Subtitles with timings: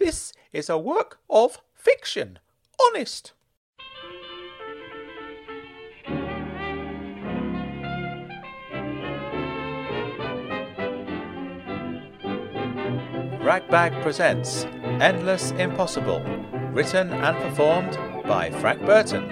[0.00, 2.38] This is a work of fiction.
[2.86, 3.34] Honest.
[13.42, 14.64] Ragbag presents
[15.02, 16.20] Endless Impossible,
[16.72, 19.30] written and performed by Frank Burton.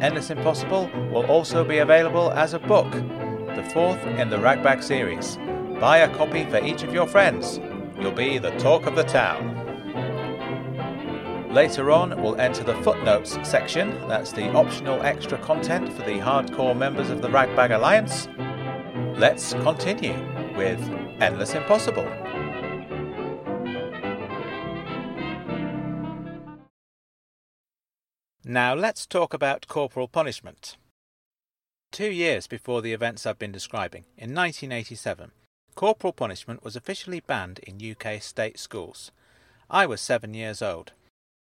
[0.00, 5.36] Endless Impossible will also be available as a book, the fourth in the Ragbag series.
[5.80, 7.58] Buy a copy for each of your friends.
[7.98, 9.56] You'll be the talk of the town.
[11.50, 14.06] Later on, we'll enter the footnotes section.
[14.06, 18.28] That's the optional extra content for the hardcore members of the Ragbag Alliance.
[19.18, 20.12] Let's continue
[20.54, 20.78] with
[21.18, 22.04] Endless Impossible.
[28.44, 30.76] Now let's talk about corporal punishment.
[31.90, 35.32] Two years before the events I've been describing, in 1987,
[35.74, 39.10] corporal punishment was officially banned in UK state schools.
[39.70, 40.92] I was seven years old.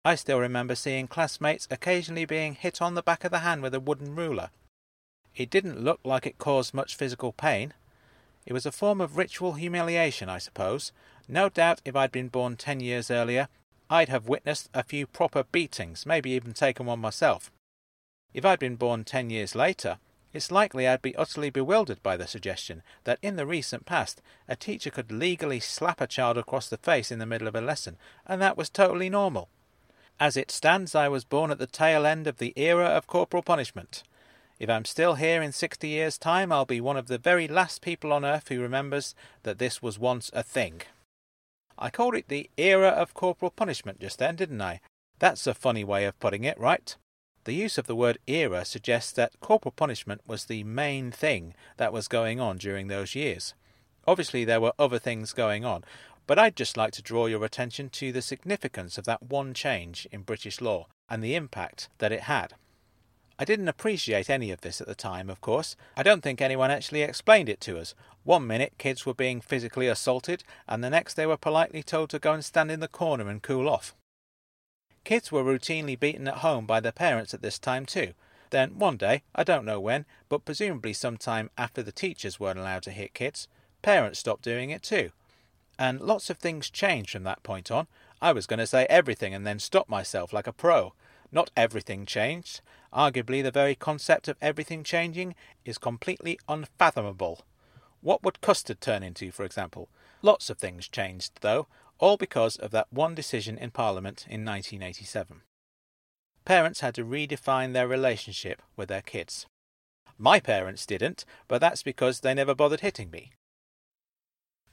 [0.05, 3.75] I still remember seeing classmates occasionally being hit on the back of the hand with
[3.75, 4.51] a wooden ruler.
[5.37, 7.75] It didn't look like it caused much physical pain.
[8.47, 10.93] It was a form of ritual humiliation, I suppose.
[11.29, 13.49] No doubt if I'd been born ten years earlier,
[13.91, 17.53] I'd have witnessed a few proper beatings, maybe even taken one myself.
[18.35, 19.99] If I'd been born ten years later,
[20.33, 24.57] it's likely I'd be utterly bewildered by the suggestion that in the recent past a
[24.57, 27.97] teacher could legally slap a child across the face in the middle of a lesson,
[28.27, 29.49] and that was totally normal.
[30.21, 33.43] As it stands, I was born at the tail end of the era of corporal
[33.43, 34.03] punishment.
[34.59, 37.81] If I'm still here in sixty years' time, I'll be one of the very last
[37.81, 40.83] people on earth who remembers that this was once a thing.
[41.79, 44.81] I called it the era of corporal punishment just then, didn't I?
[45.21, 46.97] That's a funny way of putting it, right?
[47.49, 51.95] The use of the word era suggests that corporal punishment was the main thing that
[51.95, 53.55] was going on during those years.
[54.07, 55.83] Obviously, there were other things going on,
[56.27, 60.07] but I'd just like to draw your attention to the significance of that one change
[60.13, 62.53] in British law and the impact that it had.
[63.39, 65.75] I didn't appreciate any of this at the time, of course.
[65.97, 67.95] I don't think anyone actually explained it to us.
[68.25, 72.19] One minute kids were being physically assaulted, and the next they were politely told to
[72.19, 73.95] go and stand in the corner and cool off.
[75.05, 78.13] Kids were routinely beaten at home by their parents at this time too.
[78.51, 82.83] Then, one day, I don't know when, but presumably sometime after the teachers weren't allowed
[82.85, 83.49] to hit kids,
[83.83, 85.11] parents stopped doing it too.
[85.79, 87.87] And lots of things changed from that point on.
[88.21, 90.93] I was going to say everything and then stop myself like a pro.
[91.31, 92.63] Not everything changed.
[92.93, 95.35] Arguably, the very concept of everything changing
[95.65, 97.45] is completely unfathomable.
[98.01, 99.89] What would custard turn into, for example?
[100.23, 101.67] Lots of things changed, though,
[101.99, 105.43] all because of that one decision in Parliament in 1987.
[106.45, 109.47] Parents had to redefine their relationship with their kids.
[110.17, 113.33] My parents didn't, but that's because they never bothered hitting me.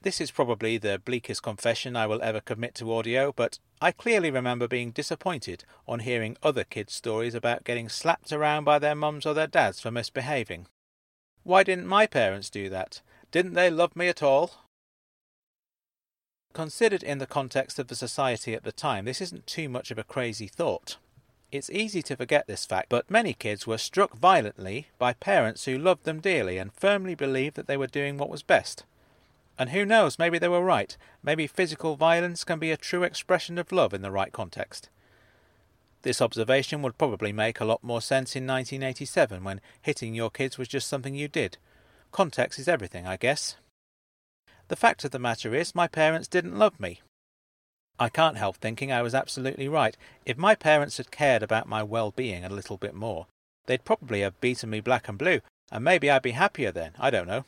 [0.01, 4.29] This is probably the bleakest confession I will ever commit to audio, but I clearly
[4.29, 9.25] remember being disappointed on hearing other kids' stories about getting slapped around by their mums
[9.25, 10.67] or their dads for misbehaving.
[11.43, 13.01] Why didn't my parents do that?
[13.31, 14.64] Didn't they love me at all?
[16.55, 19.97] Considered in the context of the society at the time, this isn't too much of
[19.97, 20.95] a crazy thought.
[21.51, 25.77] It's easy to forget this fact, but many kids were struck violently by parents who
[25.77, 28.85] loved them dearly and firmly believed that they were doing what was best.
[29.59, 30.95] And who knows, maybe they were right.
[31.21, 34.87] Maybe physical violence can be a true expression of love in the right context.
[36.03, 40.57] This observation would probably make a lot more sense in 1987 when hitting your kids
[40.57, 41.57] was just something you did.
[42.13, 43.57] Context is everything, I guess.
[44.67, 47.01] The fact of the matter is, my parents didn't love me.
[47.99, 49.95] I can't help thinking I was absolutely right.
[50.25, 53.27] If my parents had cared about my well being a little bit more,
[53.67, 57.09] they'd probably have beaten me black and blue, and maybe I'd be happier then, I
[57.09, 57.45] don't know.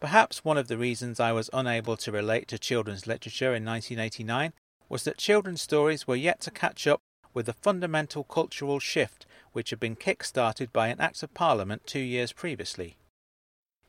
[0.00, 4.52] Perhaps one of the reasons I was unable to relate to children's literature in 1989
[4.88, 7.00] was that children's stories were yet to catch up
[7.34, 11.86] with the fundamental cultural shift which had been kick started by an Act of Parliament
[11.86, 12.96] two years previously.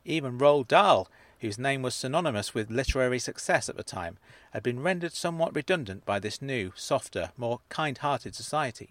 [0.04, 1.10] Even Roald Dahl,
[1.40, 4.18] whose name was synonymous with literary success at the time,
[4.52, 8.90] had been rendered somewhat redundant by this new, softer, more kind hearted society.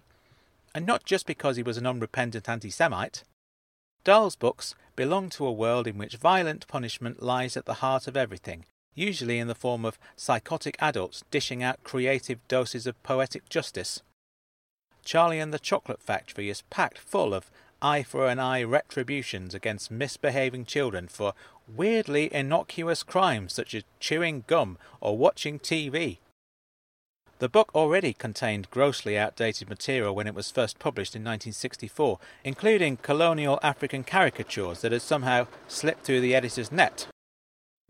[0.74, 3.24] And not just because he was an unrepentant anti Semite.
[4.04, 8.16] Dahl's books belong to a world in which violent punishment lies at the heart of
[8.16, 8.66] everything,
[8.96, 14.02] usually in the form of psychotic adults dishing out creative doses of poetic justice.
[15.04, 17.50] Charlie and the Chocolate Factory is packed full of
[17.82, 21.34] eye for an eye retributions against misbehaving children for
[21.68, 26.18] weirdly innocuous crimes such as chewing gum or watching TV.
[27.40, 32.98] The book already contained grossly outdated material when it was first published in 1964, including
[32.98, 37.08] colonial African caricatures that had somehow slipped through the editor's net.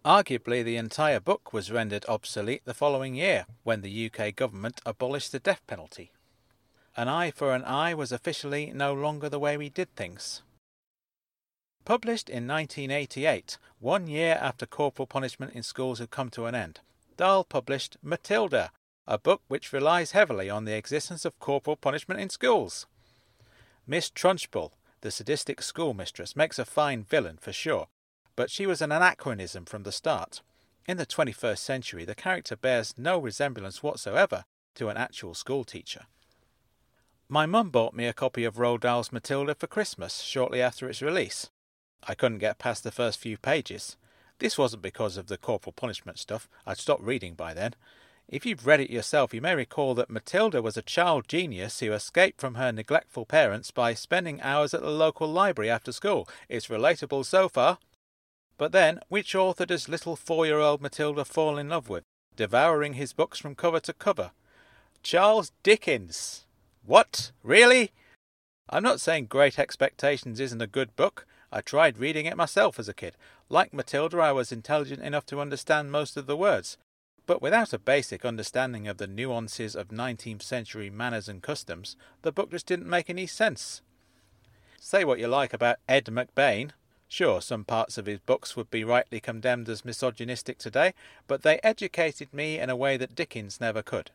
[0.04, 5.32] Arguably, the entire book was rendered obsolete the following year when the UK government abolished
[5.32, 6.12] the death penalty.
[6.98, 10.42] An eye for an eye was officially no longer the way we did things.
[11.88, 16.82] Published in 1988, one year after corporal punishment in schools had come to an end,
[17.16, 18.72] Dahl published Matilda,
[19.08, 22.88] a book which relies heavily on the existence of corporal punishment in schools.
[23.88, 27.88] Miss Trunchbull, the sadistic schoolmistress, makes a fine villain for sure,
[28.36, 30.42] but she was an anachronism from the start.
[30.90, 34.44] In the 21st century, the character bears no resemblance whatsoever
[34.76, 36.08] to an actual schoolteacher.
[37.30, 41.02] My mum bought me a copy of Roald Dahl's Matilda for Christmas shortly after its
[41.02, 41.50] release.
[42.04, 43.98] I couldn't get past the first few pages.
[44.40, 47.74] This wasn't because of the corporal punishment stuff, I'd stopped reading by then.
[48.28, 51.94] If you've read it yourself, you may recall that Matilda was a child genius who
[51.94, 56.28] escaped from her neglectful parents by spending hours at the local library after school.
[56.50, 57.78] It's relatable so far.
[58.58, 62.04] But then, which author does little four year old Matilda fall in love with,
[62.36, 64.32] devouring his books from cover to cover?
[65.04, 66.46] Charles Dickens!
[66.86, 67.32] What?
[67.44, 67.92] Really?
[68.70, 71.26] I'm not saying Great Expectations isn't a good book.
[71.52, 73.16] I tried reading it myself as a kid.
[73.50, 76.78] Like Matilda, I was intelligent enough to understand most of the words.
[77.26, 82.32] But without a basic understanding of the nuances of 19th century manners and customs, the
[82.32, 83.82] book just didn't make any sense.
[84.80, 86.72] Say what you like about Ed McBain.
[87.10, 90.94] Sure, some parts of his books would be rightly condemned as misogynistic today,
[91.28, 94.12] but they educated me in a way that Dickens never could.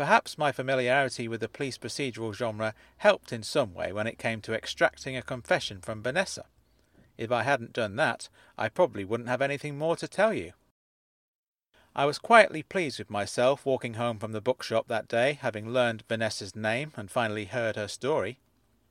[0.00, 4.40] Perhaps my familiarity with the police procedural genre helped in some way when it came
[4.40, 6.46] to extracting a confession from Vanessa.
[7.18, 10.54] If I hadn't done that, I probably wouldn't have anything more to tell you.
[11.94, 16.04] I was quietly pleased with myself walking home from the bookshop that day, having learned
[16.08, 18.38] Vanessa's name and finally heard her story.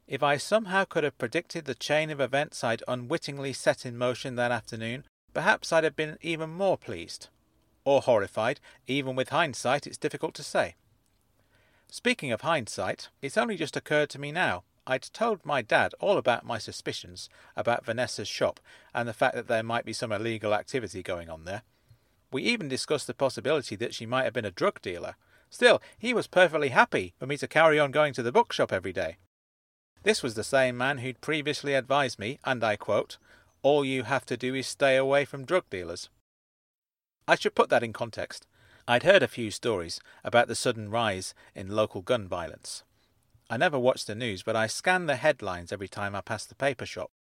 [0.07, 4.35] If I somehow could have predicted the chain of events I'd unwittingly set in motion
[4.35, 7.29] that afternoon, perhaps I'd have been even more pleased.
[7.83, 10.75] Or horrified, even with hindsight, it's difficult to say.
[11.91, 14.63] Speaking of hindsight, it's only just occurred to me now.
[14.85, 18.59] I'd told my dad all about my suspicions about Vanessa's shop
[18.93, 21.63] and the fact that there might be some illegal activity going on there.
[22.31, 25.15] We even discussed the possibility that she might have been a drug dealer.
[25.49, 28.93] Still, he was perfectly happy for me to carry on going to the bookshop every
[28.93, 29.17] day.
[30.03, 33.17] This was the same man who'd previously advised me, and I quote,
[33.63, 36.09] All you have to do is stay away from drug dealers.
[37.27, 38.45] I should put that in context.
[38.89, 42.81] I'd heard a few stories about the sudden rise in local gun violence.
[43.47, 46.55] I never watched the news, but I scanned the headlines every time I passed the
[46.55, 47.11] paper shop.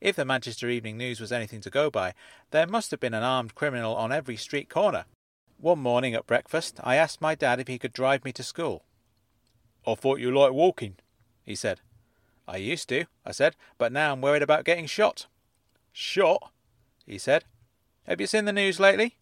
[0.00, 2.14] If the Manchester Evening News was anything to go by,
[2.52, 5.04] there must have been an armed criminal on every street corner.
[5.58, 8.86] One morning at breakfast, I asked my dad if he could drive me to school.
[9.86, 10.96] I thought you liked walking,
[11.44, 11.82] he said.
[12.48, 15.26] I used to, I said, but now I'm worried about getting shot.
[15.92, 16.50] Shot?
[17.04, 17.44] he said.
[18.06, 19.18] Have you seen the news lately?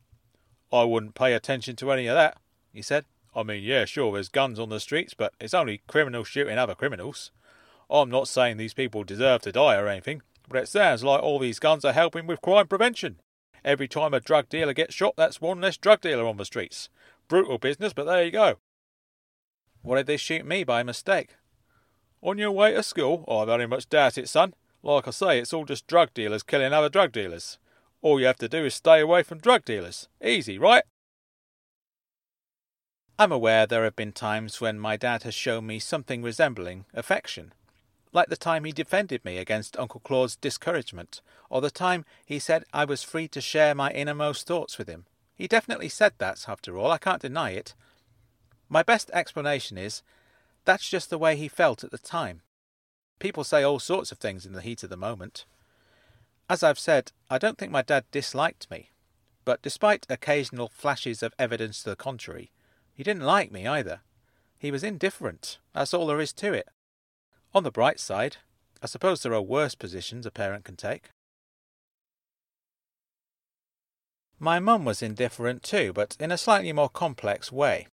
[0.73, 2.39] I wouldn't pay attention to any of that,
[2.73, 3.05] he said.
[3.35, 6.75] I mean, yeah, sure, there's guns on the streets, but it's only criminals shooting other
[6.75, 7.31] criminals.
[7.91, 11.39] I'm not saying these people deserve to die or anything, but it sounds like all
[11.39, 13.21] these guns are helping with crime prevention.
[13.65, 16.89] Every time a drug dealer gets shot, that's one less drug dealer on the streets.
[17.29, 18.57] Brutal business, but there you go.
[19.83, 21.37] What did they shoot me by mistake?
[22.21, 23.25] On your way to school?
[23.29, 24.55] I very much doubt it, son.
[24.83, 27.59] Like I say, it's all just drug dealers killing other drug dealers.
[28.01, 30.09] All you have to do is stay away from drug dealers.
[30.23, 30.85] Easy, right?
[33.19, 37.53] I'm aware there have been times when my dad has shown me something resembling affection,
[38.13, 41.21] like the time he defended me against Uncle Claude's discouragement,
[41.51, 45.07] or the time he said I was free to share my innermost thoughts with him.
[45.35, 47.75] He definitely said that, after all, I can't deny it.
[48.69, 50.03] My best explanation is
[50.65, 52.43] that's just the way he felt at the time.
[53.19, 55.45] People say all sorts of things in the heat of the moment.
[56.51, 58.91] As I've said, I don't think my dad disliked me,
[59.45, 62.51] but despite occasional flashes of evidence to the contrary,
[62.95, 64.01] he didn't like me either.
[64.59, 65.59] He was indifferent.
[65.75, 66.69] That's all there is to it.
[67.55, 68.39] On the bright side,
[68.83, 71.11] I suppose there are worse positions a parent can take.
[74.39, 77.89] My mum was indifferent too, but in a slightly more complex way.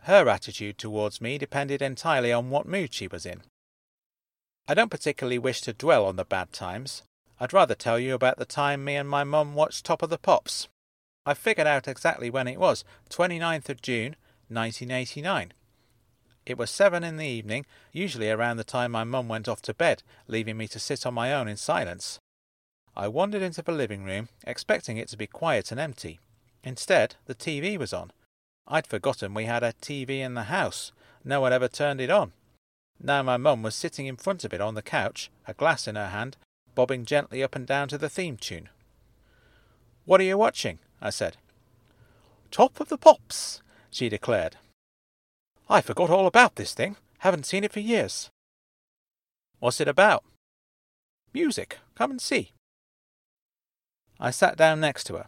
[0.00, 3.42] Her attitude towards me depended entirely on what mood she was in.
[4.66, 7.02] I don't particularly wish to dwell on the bad times,
[7.38, 10.18] I'd rather tell you about the time me and my mum watched Top of the
[10.18, 10.68] Pops.
[11.26, 14.16] I figured out exactly when it was 29th of June,
[14.48, 15.52] 1989.
[16.46, 19.74] It was seven in the evening, usually around the time my mum went off to
[19.74, 22.20] bed, leaving me to sit on my own in silence.
[22.96, 26.20] I wandered into the living room, expecting it to be quiet and empty.
[26.62, 28.12] Instead, the TV was on.
[28.66, 30.92] I'd forgotten we had a TV in the house.
[31.24, 32.32] No one ever turned it on.
[33.02, 35.96] Now my mum was sitting in front of it on the couch, a glass in
[35.96, 36.36] her hand,
[36.76, 38.68] bobbing gently up and down to the theme tune.
[40.04, 40.78] What are you watching?
[41.02, 41.36] I said.
[42.52, 44.54] Top of the Pops, she declared.
[45.68, 46.94] I forgot all about this thing.
[47.18, 48.30] Haven't seen it for years.
[49.58, 50.22] What's it about?
[51.34, 51.78] Music.
[51.96, 52.52] Come and see.
[54.20, 55.26] I sat down next to her.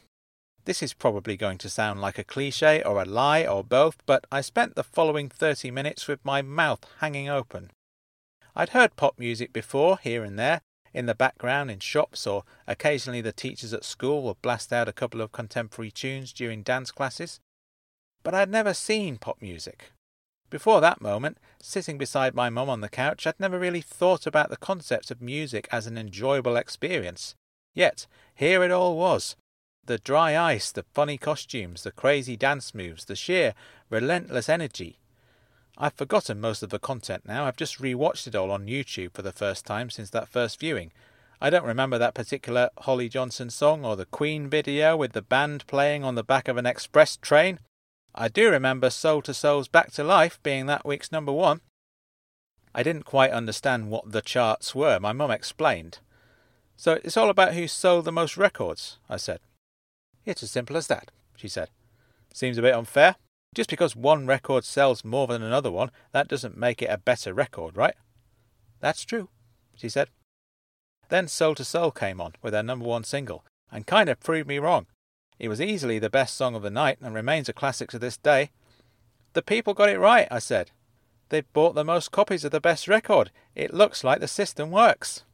[0.65, 4.27] This is probably going to sound like a cliche or a lie or both, but
[4.31, 7.71] I spent the following 30 minutes with my mouth hanging open.
[8.55, 10.61] I'd heard pop music before, here and there,
[10.93, 14.93] in the background in shops, or occasionally the teachers at school would blast out a
[14.93, 17.41] couple of contemporary tunes during dance classes.
[18.23, 19.93] But I'd never seen pop music.
[20.51, 24.49] Before that moment, sitting beside my mum on the couch, I'd never really thought about
[24.49, 27.35] the concept of music as an enjoyable experience.
[27.75, 29.37] Yet, here it all was.
[29.85, 33.55] The dry ice, the funny costumes, the crazy dance moves, the sheer,
[33.91, 34.99] relentless energy.
[35.81, 37.45] I've forgotten most of the content now.
[37.47, 40.91] I've just rewatched it all on YouTube for the first time since that first viewing.
[41.41, 45.65] I don't remember that particular Holly Johnson song or the Queen video with the band
[45.69, 47.61] playing on the back of an express train.
[48.13, 51.61] I do remember Soul II Soul's Back to Life being that week's number one.
[52.75, 54.99] I didn't quite understand what the charts were.
[54.99, 55.99] My mum explained.
[56.77, 59.39] So it's all about who sold the most records, I said.
[60.27, 61.71] It's as simple as that, she said.
[62.35, 63.15] Seems a bit unfair.
[63.55, 67.33] Just because one record sells more than another one, that doesn't make it a better
[67.33, 67.95] record, right?
[68.81, 69.29] That's true,
[69.75, 70.09] she said.
[71.09, 74.49] Then Soul II Soul came on with their number one single, and kind of proved
[74.49, 74.87] me wrong.
[75.39, 78.17] It was easily the best song of the night and remains a classic to this
[78.17, 78.51] day.
[79.33, 80.71] The people got it right, I said.
[81.29, 83.31] They've bought the most copies of the best record.
[83.55, 85.25] It looks like the system works.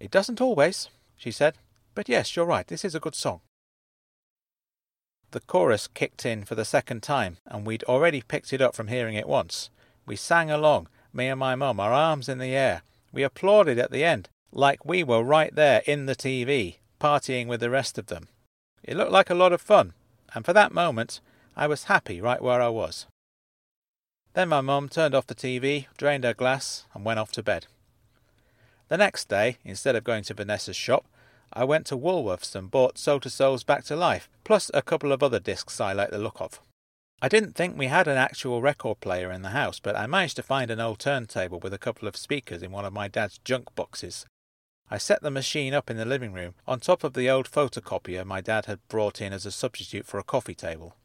[0.00, 1.58] It doesn't always, she said.
[1.94, 3.40] But yes, you're right, this is a good song.
[5.30, 8.88] The chorus kicked in for the second time, and we'd already picked it up from
[8.88, 9.68] hearing it once.
[10.06, 12.82] We sang along, me and my mum, our arms in the air.
[13.12, 17.60] We applauded at the end, like we were right there in the TV, partying with
[17.60, 18.28] the rest of them.
[18.82, 19.92] It looked like a lot of fun,
[20.34, 21.20] and for that moment
[21.56, 23.06] I was happy right where I was.
[24.34, 27.66] Then my mum turned off the TV, drained her glass, and went off to bed.
[28.88, 31.04] The next day, instead of going to Vanessa's shop,
[31.52, 35.12] I went to Woolworths and bought Soul II Soul's Back to Life, plus a couple
[35.12, 36.60] of other discs I like the look of.
[37.20, 40.36] I didn't think we had an actual record player in the house, but I managed
[40.36, 43.38] to find an old turntable with a couple of speakers in one of my dad's
[43.38, 44.26] junk boxes,
[44.90, 48.24] I set the machine up in the living room on top of the old photocopier
[48.24, 50.96] my dad had brought in as a substitute for a coffee table.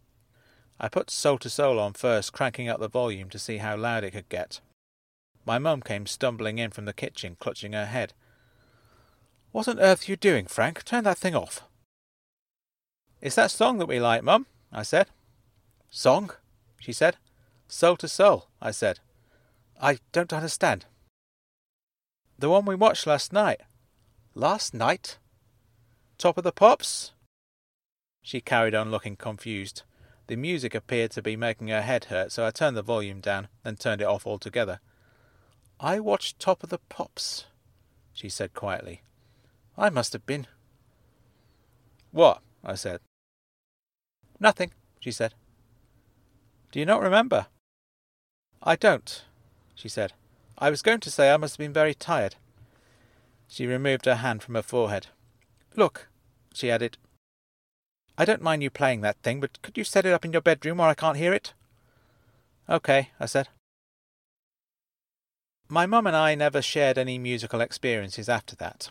[0.80, 4.06] I put Soul II Soul on first, cranking up the volume to see how loud
[4.06, 4.62] it could get.
[5.46, 8.14] My mum came stumbling in from the kitchen, clutching her head.
[9.54, 10.84] What on earth are you doing, Frank?
[10.84, 11.62] Turn that thing off.
[13.22, 15.10] It's that song that we like, Mum, I said.
[15.92, 16.32] Song?
[16.80, 17.18] she said.
[17.68, 19.00] Soul II Soul, I said.
[19.80, 20.86] I don't understand.
[22.40, 23.62] The one we watched last night.
[24.34, 25.20] Last night?
[26.18, 27.12] Top of the Pops?
[28.24, 29.84] She carried on looking confused.
[30.26, 33.50] The music appeared to be making her head hurt, so I turned the volume down,
[33.64, 34.80] then turned it off altogether.
[35.80, 37.46] I watched Top of the Pops,
[38.14, 39.04] she said quietly.
[39.77, 40.48] I must have been.
[42.12, 42.42] What?
[42.63, 43.00] I said.
[44.39, 45.34] Nothing, she said.
[46.72, 47.48] Do you not remember?
[48.62, 49.24] I don't,
[49.75, 50.13] she said.
[50.58, 52.36] I was going to say I must have been very tired.
[53.48, 55.08] She removed her hand from her forehead.
[55.75, 56.08] Look,
[56.53, 56.98] she added,
[58.18, 60.42] I don't mind you playing that thing, but could you set it up in your
[60.42, 61.53] bedroom where I can't hear it?
[62.70, 63.50] Okay, I said.
[65.68, 68.89] My mum and I never shared any musical experiences after that.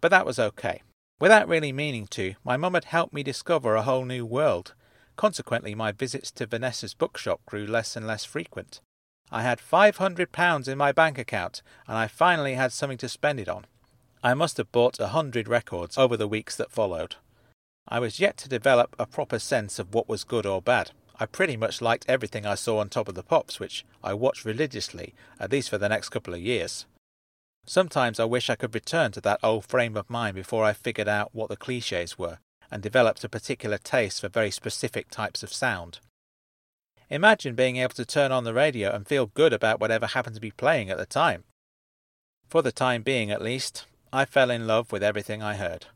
[0.00, 0.82] But that was okay.
[1.20, 4.74] Without really meaning to, my mum had helped me discover a whole new world.
[5.16, 8.80] Consequently, my visits to Vanessa's bookshop grew less and less frequent.
[9.30, 13.48] I had £500 in my bank account, and I finally had something to spend it
[13.48, 13.66] on.
[14.22, 17.16] I must have bought a hundred records over the weeks that followed.
[17.88, 20.92] I was yet to develop a proper sense of what was good or bad.
[21.20, 24.44] I pretty much liked everything I saw on Top of the Pops, which I watched
[24.44, 26.86] religiously, at least for the next couple of years.
[27.68, 31.06] Sometimes I wish I could return to that old frame of mind before I figured
[31.06, 32.38] out what the cliches were
[32.70, 35.98] and developed a particular taste for very specific types of sound.
[37.10, 40.40] Imagine being able to turn on the radio and feel good about whatever happened to
[40.40, 41.44] be playing at the time.
[42.48, 43.84] For the time being, at least,
[44.14, 45.88] I fell in love with everything I heard.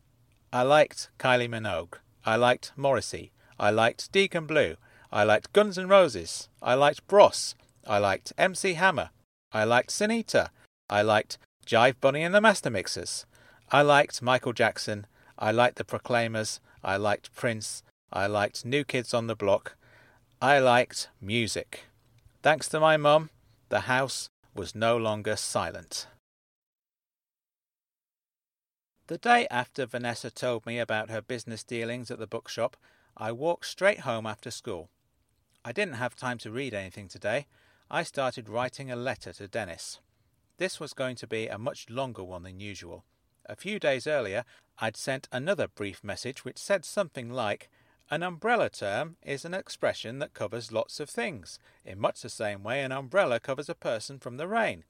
[0.53, 1.95] I liked Kylie Minogue.
[2.27, 3.33] I liked Morrissey.
[3.59, 4.77] I liked Deacon Blue.
[5.11, 6.51] I liked Guns N' Roses.
[6.61, 7.55] I liked Bros.
[7.87, 9.09] I liked MC Hammer.
[9.53, 10.51] I liked Sinitta.
[10.91, 13.25] I liked Jive Bunny and the Master Mixers.
[13.71, 15.07] I liked Michael Jackson.
[15.39, 16.61] I liked the Proclaimers.
[16.83, 17.83] I liked Prince.
[18.13, 19.77] I liked New Kids on the Block.
[20.41, 21.85] I liked music.
[22.43, 23.31] Thanks to my mum,
[23.69, 26.09] the house was no longer silent.
[29.07, 32.77] The day after Vanessa told me about her business dealings at the bookshop,
[33.17, 34.91] I walked straight home after school.
[35.65, 37.47] I didn't have time to read anything today.
[37.91, 40.01] I started writing a letter to Dennis.
[40.63, 43.05] This was going to be a much longer one than usual.
[43.47, 44.45] A few days earlier,
[44.79, 47.69] I'd sent another brief message which said something like,
[48.13, 52.63] An umbrella term is an expression that covers lots of things, in much the same
[52.63, 54.85] way an umbrella covers a person from the rain.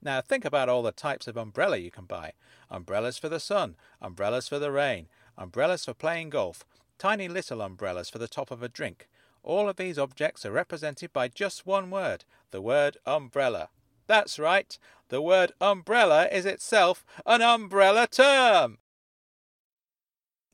[0.00, 2.32] Now think about all the types of umbrella you can buy
[2.70, 6.64] umbrellas for the sun, umbrellas for the rain, umbrellas for playing golf,
[6.96, 9.06] tiny little umbrellas for the top of a drink.
[9.42, 13.68] All of these objects are represented by just one word the word umbrella.
[14.10, 14.76] That's right,
[15.10, 18.78] the word umbrella is itself an umbrella term.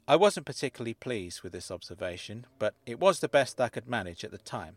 [0.09, 4.25] I wasn't particularly pleased with this observation, but it was the best I could manage
[4.25, 4.77] at the time.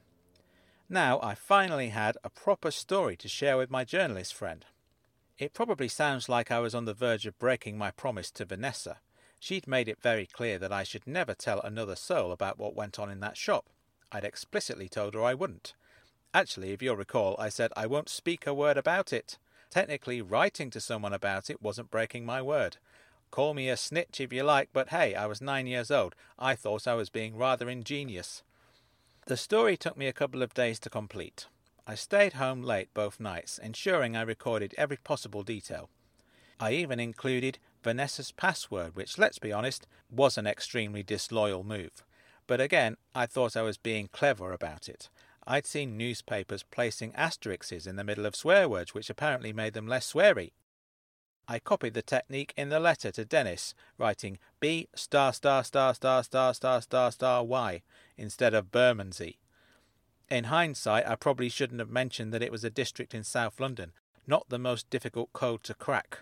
[0.89, 4.65] Now I finally had a proper story to share with my journalist friend.
[5.37, 8.97] It probably sounds like I was on the verge of breaking my promise to Vanessa.
[9.39, 12.99] She'd made it very clear that I should never tell another soul about what went
[12.99, 13.67] on in that shop.
[14.11, 15.73] I'd explicitly told her I wouldn't.
[16.33, 19.37] Actually, if you'll recall, I said I won't speak a word about it.
[19.69, 22.77] Technically, writing to someone about it wasn't breaking my word.
[23.31, 26.15] Call me a snitch if you like, but hey, I was nine years old.
[26.39, 28.41] I thought I was being rather ingenious.
[29.27, 31.45] The story took me a couple of days to complete.
[31.85, 35.89] I stayed home late both nights, ensuring I recorded every possible detail.
[36.59, 42.03] I even included Vanessa's password, which, let's be honest, was an extremely disloyal move.
[42.47, 45.09] But again, I thought I was being clever about it.
[45.51, 49.87] I'd seen newspapers placing asterisks in the middle of swear words, which apparently made them
[49.87, 50.51] less sweary.
[51.47, 56.23] I copied the technique in the letter to Dennis, writing B star star star star
[56.23, 57.81] star star star star Y
[58.15, 59.39] instead of Bermondsey.
[60.29, 63.93] In hindsight, I probably shouldn't have mentioned that it was a district in South London,
[64.27, 66.19] not the most difficult code to crack.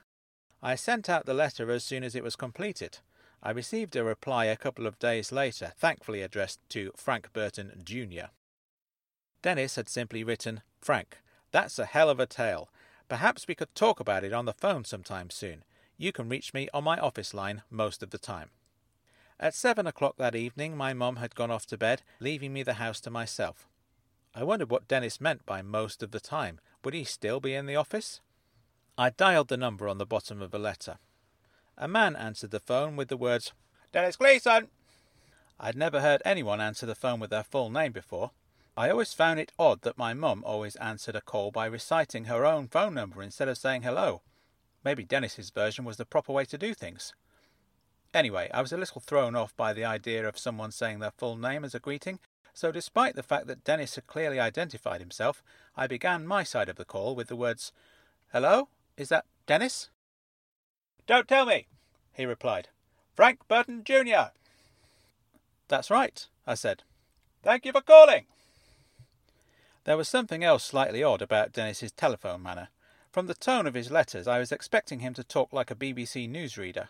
[0.63, 2.99] I sent out the letter as soon as it was completed.
[3.43, 8.27] I received a reply a couple of days later, thankfully addressed to Frank Burton, Jr.
[9.41, 11.17] Dennis had simply written, Frank,
[11.51, 12.69] that's a hell of a tale.
[13.09, 15.63] Perhaps we could talk about it on the phone sometime soon.
[15.97, 18.49] You can reach me on my office line most of the time.
[19.39, 22.73] At seven o'clock that evening, my mum had gone off to bed, leaving me the
[22.73, 23.67] house to myself.
[24.35, 26.59] I wondered what Dennis meant by most of the time.
[26.83, 28.21] Would he still be in the office?
[28.97, 30.97] I dialed the number on the bottom of a letter.
[31.77, 33.53] A man answered the phone with the words,
[33.91, 34.69] Dennis Gleason.
[35.59, 38.31] I'd never heard anyone answer the phone with their full name before.
[38.77, 42.45] I always found it odd that my mum always answered a call by reciting her
[42.45, 44.21] own phone number instead of saying hello.
[44.83, 47.15] Maybe Dennis's version was the proper way to do things.
[48.13, 51.35] Anyway, I was a little thrown off by the idea of someone saying their full
[51.35, 52.19] name as a greeting,
[52.53, 55.41] so despite the fact that Dennis had clearly identified himself,
[55.75, 57.71] I began my side of the call with the words,
[58.31, 58.69] Hello?
[58.95, 59.89] Is that Dennis?
[61.07, 61.65] Don't tell me,
[62.13, 62.69] he replied.
[63.15, 64.33] Frank Burton, Jr.
[65.67, 66.83] That's right, I said.
[67.41, 68.25] Thank you for calling.
[69.87, 72.67] There was something else slightly odd about Dennis's telephone manner.
[73.09, 76.29] From the tone of his letters, I was expecting him to talk like a BBC
[76.29, 76.89] newsreader.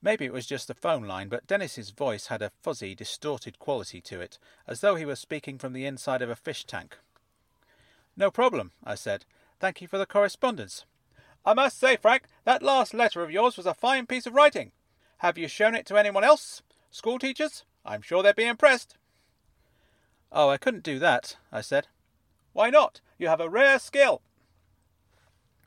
[0.00, 4.00] Maybe it was just the phone line, but Dennis's voice had a fuzzy, distorted quality
[4.00, 6.96] to it, as though he was speaking from the inside of a fish tank.
[8.16, 9.26] No problem, I said.
[9.60, 10.86] Thank you for the correspondence.
[11.44, 14.72] I must say, Frank, that last letter of yours was a fine piece of writing.
[15.18, 16.62] Have you shown it to anyone else?
[16.90, 17.64] School teachers?
[17.84, 18.96] I'm sure they'd be impressed.
[20.32, 21.88] Oh, I couldn't do that, I said.
[22.58, 23.00] Why not?
[23.18, 24.20] You have a rare skill.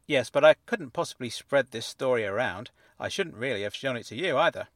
[0.07, 2.69] Yes, but I couldn't possibly spread this story around.
[2.99, 4.67] I shouldn't really have shown it to you either.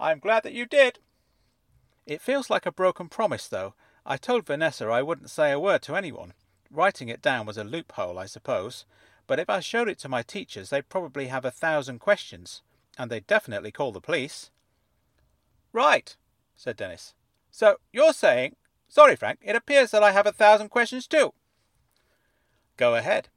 [0.00, 1.00] I'm glad that you did.
[2.06, 3.74] It feels like a broken promise, though.
[4.06, 6.32] I told Vanessa I wouldn't say a word to anyone.
[6.70, 8.86] Writing it down was a loophole, I suppose.
[9.26, 12.62] But if I showed it to my teachers, they'd probably have a thousand questions,
[12.96, 14.50] and they'd definitely call the police.
[15.74, 16.16] Right,
[16.56, 17.12] said Dennis.
[17.50, 18.56] So you're saying.
[18.88, 21.34] Sorry, Frank, it appears that I have a thousand questions too.
[22.80, 23.28] Go ahead.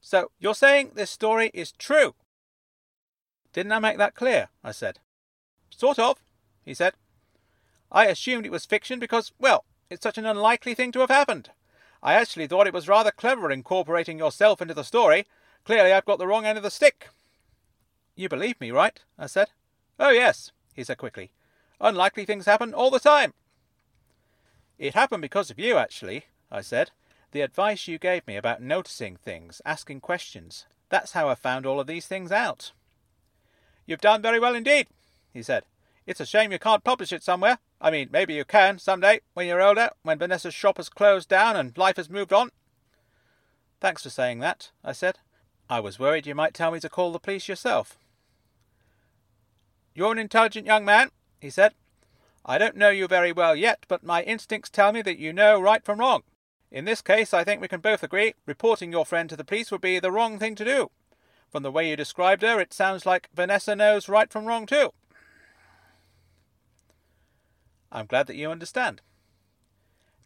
[0.00, 2.14] So, you're saying this story is true?
[3.52, 4.48] Didn't I make that clear?
[4.64, 5.00] I said.
[5.68, 6.16] Sort of,
[6.64, 6.94] he said.
[7.92, 11.50] I assumed it was fiction because, well, it's such an unlikely thing to have happened.
[12.02, 15.26] I actually thought it was rather clever incorporating yourself into the story.
[15.66, 17.10] Clearly, I've got the wrong end of the stick.
[18.16, 18.98] You believe me, right?
[19.18, 19.48] I said.
[20.00, 21.32] Oh, yes, he said quickly.
[21.82, 23.34] Unlikely things happen all the time.
[24.78, 26.92] It happened because of you, actually, I said.
[27.32, 31.78] The advice you gave me about noticing things, asking questions, that's how I found all
[31.78, 32.72] of these things out.
[33.86, 34.86] You've done very well indeed,
[35.32, 35.64] he said.
[36.06, 37.58] It's a shame you can't publish it somewhere.
[37.80, 41.28] I mean, maybe you can some day, when you're older, when Vanessa's shop has closed
[41.28, 42.50] down and life has moved on.
[43.80, 45.18] Thanks for saying that, I said.
[45.68, 47.98] I was worried you might tell me to call the police yourself.
[49.94, 51.10] You're an intelligent young man,
[51.40, 51.74] he said.
[52.44, 55.60] I don't know you very well yet, but my instincts tell me that you know
[55.60, 56.22] right from wrong.
[56.70, 59.70] In this case, I think we can both agree reporting your friend to the police
[59.70, 60.90] would be the wrong thing to do.
[61.50, 64.92] From the way you described her, it sounds like Vanessa knows right from wrong, too.
[67.90, 69.00] I'm glad that you understand.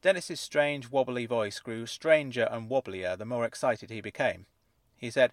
[0.02, 4.46] Dennis's strange, wobbly voice grew stranger and wobblier the more excited he became.
[4.96, 5.32] He said,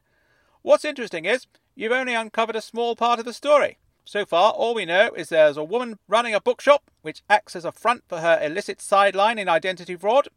[0.62, 3.80] What's interesting is, you've only uncovered a small part of the story.
[4.06, 7.66] So far, all we know is there's a woman running a bookshop, which acts as
[7.66, 10.28] a front for her illicit sideline in identity fraud.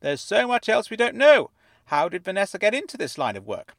[0.00, 1.50] There's so much else we don't know.
[1.86, 3.74] How did Vanessa get into this line of work?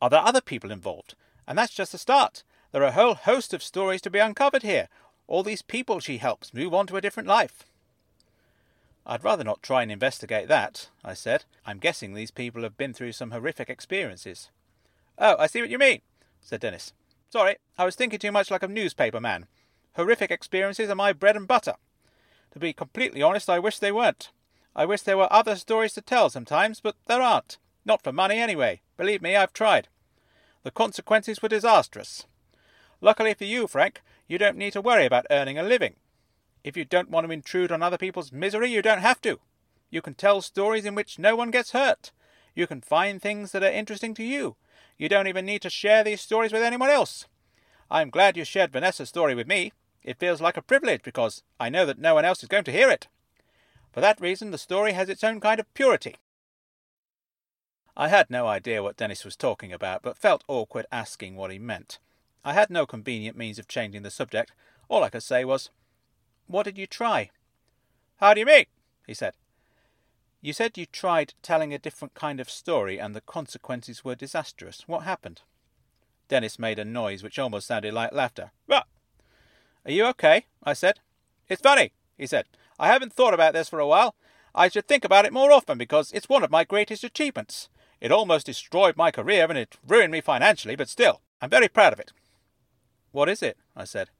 [0.00, 1.14] Are there other people involved?
[1.46, 2.42] And that's just the start.
[2.72, 4.88] There are a whole host of stories to be uncovered here.
[5.26, 7.64] All these people she helps move on to a different life.
[9.06, 11.44] I'd rather not try and investigate that, I said.
[11.64, 14.50] I'm guessing these people have been through some horrific experiences.
[15.18, 16.00] Oh, I see what you mean,
[16.40, 16.92] said Dennis.
[17.30, 19.46] Sorry, I was thinking too much like a newspaper man.
[19.94, 21.74] Horrific experiences are my bread and butter.
[22.52, 24.30] To be completely honest, I wish they weren't.
[24.78, 27.56] I wish there were other stories to tell sometimes, but there aren't.
[27.86, 28.82] Not for money, anyway.
[28.98, 29.88] Believe me, I've tried.
[30.64, 32.26] The consequences were disastrous.
[33.00, 35.94] Luckily for you, Frank, you don't need to worry about earning a living.
[36.62, 39.40] If you don't want to intrude on other people's misery, you don't have to.
[39.88, 42.12] You can tell stories in which no one gets hurt.
[42.54, 44.56] You can find things that are interesting to you.
[44.98, 47.26] You don't even need to share these stories with anyone else.
[47.90, 49.72] I'm glad you shared Vanessa's story with me.
[50.02, 52.72] It feels like a privilege because I know that no one else is going to
[52.72, 53.08] hear it.
[53.96, 56.16] For that reason, the story has its own kind of purity.
[57.96, 61.58] I had no idea what Dennis was talking about, but felt awkward asking what he
[61.58, 61.98] meant.
[62.44, 64.52] I had no convenient means of changing the subject.
[64.90, 65.70] All I could say was,
[66.46, 67.30] what did you try?
[68.16, 68.66] How do you mean?
[69.06, 69.32] he said.
[70.42, 74.84] You said you tried telling a different kind of story and the consequences were disastrous.
[74.86, 75.40] What happened?
[76.28, 78.50] Dennis made a noise which almost sounded like laughter.
[78.66, 78.88] What?
[79.86, 80.44] Are you okay?
[80.62, 81.00] I said.
[81.48, 82.44] It's funny, he said.
[82.78, 84.14] I haven't thought about this for a while.
[84.54, 87.68] I should think about it more often because it's one of my greatest achievements.
[88.00, 91.92] It almost destroyed my career and it ruined me financially, but still, I'm very proud
[91.92, 92.12] of it.
[93.12, 93.56] What is it?
[93.74, 94.10] I said.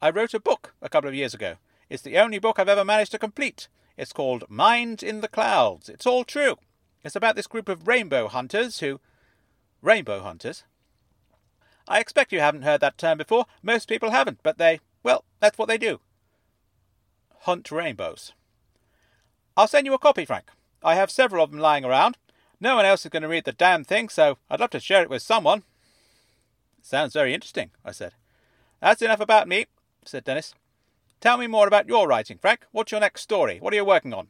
[0.00, 1.56] I wrote a book a couple of years ago.
[1.88, 3.68] It's the only book I've ever managed to complete.
[3.96, 5.88] It's called Mind in the Clouds.
[5.88, 6.56] It's all true.
[7.02, 9.00] It's about this group of rainbow hunters who.
[9.80, 10.64] Rainbow hunters?
[11.88, 13.46] I expect you haven't heard that term before.
[13.62, 14.80] Most people haven't, but they.
[15.02, 16.00] Well, that's what they do.
[17.40, 18.32] Hunt rainbows.
[19.56, 20.50] I'll send you a copy, Frank.
[20.82, 22.16] I have several of them lying around.
[22.60, 25.02] No one else is going to read the damn thing, so I'd love to share
[25.02, 25.62] it with someone.
[26.82, 28.14] Sounds very interesting, I said.
[28.80, 29.66] That's enough about me,
[30.04, 30.54] said Dennis.
[31.20, 32.60] Tell me more about your writing, Frank.
[32.72, 33.58] What's your next story?
[33.58, 34.28] What are you working on?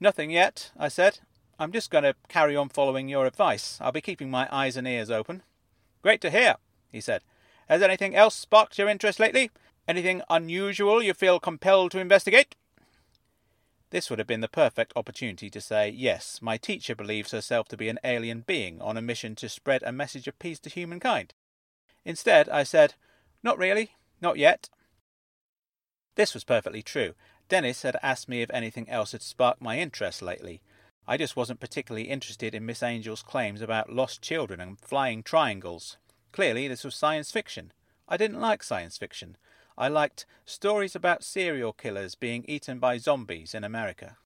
[0.00, 1.20] Nothing yet, I said.
[1.58, 3.78] I'm just going to carry on following your advice.
[3.80, 5.42] I'll be keeping my eyes and ears open.
[6.02, 6.56] Great to hear,
[6.92, 7.22] he said.
[7.68, 9.50] Has anything else sparked your interest lately?
[9.88, 12.56] Anything unusual you feel compelled to investigate?
[13.90, 17.76] This would have been the perfect opportunity to say, Yes, my teacher believes herself to
[17.76, 21.34] be an alien being on a mission to spread a message of peace to humankind.
[22.04, 22.94] Instead, I said,
[23.44, 24.68] Not really, not yet.
[26.16, 27.14] This was perfectly true.
[27.48, 30.62] Dennis had asked me if anything else had sparked my interest lately.
[31.06, 35.96] I just wasn't particularly interested in Miss Angel's claims about lost children and flying triangles.
[36.32, 37.72] Clearly, this was science fiction.
[38.08, 39.36] I didn't like science fiction.
[39.78, 44.16] I liked stories about serial killers being eaten by zombies in America.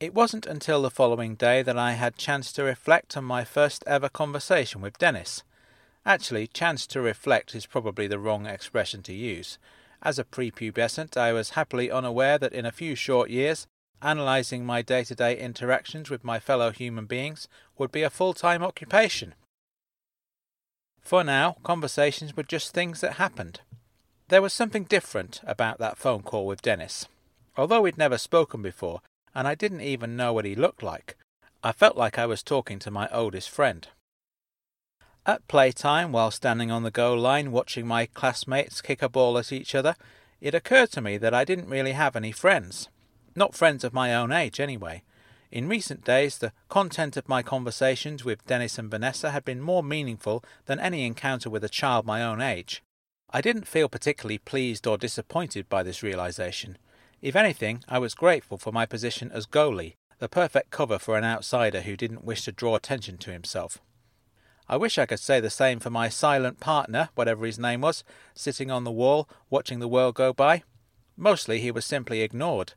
[0.00, 3.84] It wasn't until the following day that I had chance to reflect on my first
[3.86, 5.42] ever conversation with Dennis.
[6.06, 9.58] Actually, chance to reflect is probably the wrong expression to use.
[10.02, 13.66] As a prepubescent, I was happily unaware that in a few short years,
[14.02, 18.34] analysing my day to day interactions with my fellow human beings would be a full
[18.34, 19.34] time occupation.
[21.04, 23.60] For now, conversations were just things that happened.
[24.28, 27.06] There was something different about that phone call with Dennis.
[27.58, 29.00] Although we'd never spoken before,
[29.34, 31.16] and I didn't even know what he looked like,
[31.62, 33.86] I felt like I was talking to my oldest friend.
[35.26, 39.52] At playtime, while standing on the goal line watching my classmates kick a ball at
[39.52, 39.96] each other,
[40.40, 42.88] it occurred to me that I didn't really have any friends.
[43.36, 45.02] Not friends of my own age, anyway.
[45.54, 49.84] In recent days, the content of my conversations with Dennis and Vanessa had been more
[49.84, 52.82] meaningful than any encounter with a child my own age.
[53.30, 56.76] I didn't feel particularly pleased or disappointed by this realization.
[57.22, 61.22] If anything, I was grateful for my position as goalie, the perfect cover for an
[61.22, 63.78] outsider who didn't wish to draw attention to himself.
[64.68, 68.02] I wish I could say the same for my silent partner, whatever his name was,
[68.34, 70.64] sitting on the wall, watching the world go by.
[71.16, 72.72] Mostly he was simply ignored.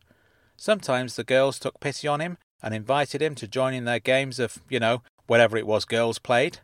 [0.58, 4.39] Sometimes the girls took pity on him and invited him to join in their games
[4.39, 6.60] of, you know, whatever it was girls played.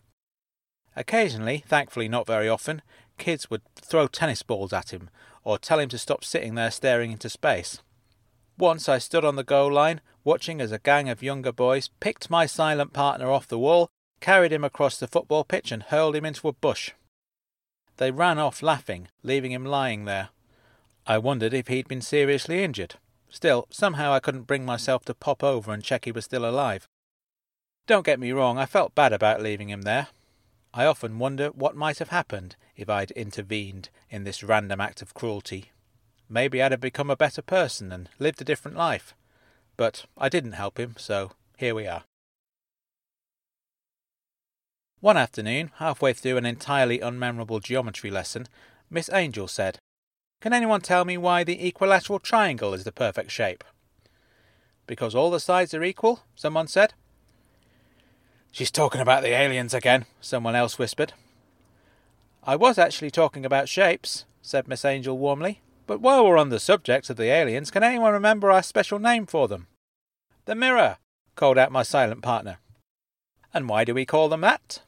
[0.95, 2.82] Occasionally, thankfully not very often,
[3.17, 5.10] kids would throw tennis balls at him
[5.43, 7.82] or tell him to stop sitting there staring into space.
[8.58, 12.29] Once I stood on the goal line, watching as a gang of younger boys picked
[12.29, 13.89] my silent partner off the wall,
[14.21, 16.91] carried him across the football pitch, and hurled him into a bush.
[17.97, 20.29] They ran off laughing, leaving him lying there.
[21.06, 22.95] I wondered if he'd been seriously injured.
[23.33, 26.87] Still, somehow I couldn't bring myself to pop over and check he was still alive.
[27.87, 30.09] Don't get me wrong, I felt bad about leaving him there.
[30.71, 35.15] I often wonder what might have happened if I'd intervened in this random act of
[35.15, 35.71] cruelty.
[36.29, 39.15] Maybe I'd have become a better person and lived a different life.
[39.77, 42.03] But I didn't help him, so here we are.
[44.99, 48.45] One afternoon, halfway through an entirely unmemorable geometry lesson,
[48.91, 49.79] Miss Angel said,
[50.43, 53.63] Can anyone tell me why the equilateral triangle is the perfect shape?
[54.86, 56.93] Because all the sides are equal, someone said.
[58.51, 61.13] She's talking about the aliens again, someone else whispered.
[62.43, 65.62] I was actually talking about shapes, said Miss Angel warmly.
[65.88, 69.25] But while we're on the subject of the aliens, can anyone remember our special name
[69.25, 69.67] for them?
[70.43, 70.97] The mirror,
[71.38, 72.58] called out my silent partner.
[73.53, 74.82] And why do we call them that?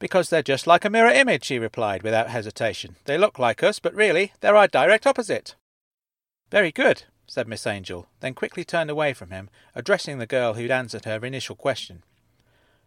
[0.00, 2.96] Because they're just like a mirror image, he replied without hesitation.
[3.04, 5.54] They look like us, but really they're our direct opposite.
[6.50, 10.70] Very good, said Miss Angel, then quickly turned away from him, addressing the girl who'd
[10.70, 12.02] answered her initial question.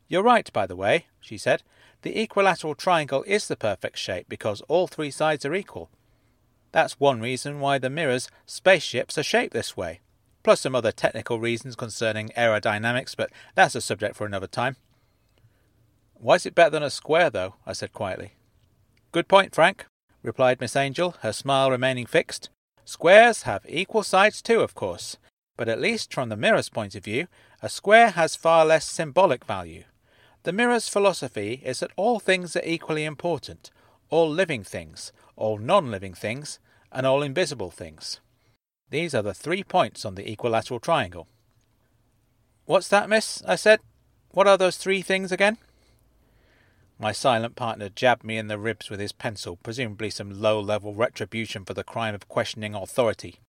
[0.08, 1.64] You're right, by the way, she said.
[2.02, 5.90] The equilateral triangle is the perfect shape because all three sides are equal.
[6.72, 10.02] That's one reason why the mirrors spaceships are shaped this way,
[10.44, 14.78] plus some other technical reasons concerning aerodynamics, but that's a subject for another time.
[16.24, 17.56] Why is it better than a square, though?
[17.66, 18.32] I said quietly.
[19.12, 19.86] Good point, Frank,
[20.22, 22.50] replied Miss Angel, her smile remaining fixed.
[22.86, 25.18] Squares have equal sides too, of course,
[25.58, 27.28] but at least from the mirror's point of view,
[27.62, 29.84] a square has far less symbolic value.
[30.44, 33.70] The mirror's philosophy is that all things are equally important,
[34.10, 36.58] all living things, all non living things,
[36.90, 38.22] and all invisible things.
[38.90, 41.28] These are the three points on the equilateral triangle.
[42.64, 43.44] What's that, miss?
[43.46, 43.82] I said.
[44.30, 45.58] What are those three things again?
[47.04, 50.96] My silent partner jabbed me in the ribs with his pencil, presumably some low level
[50.96, 53.42] retribution for the crime of questioning authority.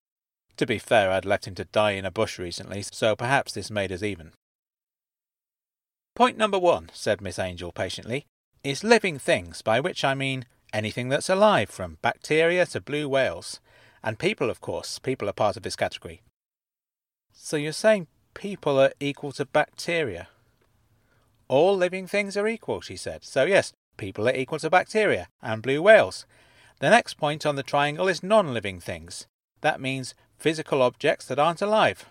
[0.57, 3.69] To be fair, I'd left him to die in a bush recently, so perhaps this
[3.69, 4.31] made us even.
[6.15, 8.25] Point number one, said Miss Angel patiently,
[8.63, 13.59] is living things, by which I mean anything that's alive, from bacteria to blue whales.
[14.03, 16.23] And people, of course, people are part of this category.
[17.31, 20.29] So you're saying people are equal to bacteria?
[21.53, 23.23] All living things are equal, she said.
[23.23, 26.25] So yes, people are equal to bacteria and blue whales.
[26.79, 29.27] The next point on the triangle is non living things.
[29.61, 32.05] That means physical objects that aren't alive.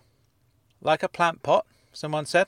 [0.80, 2.46] Like a plant pot, someone said.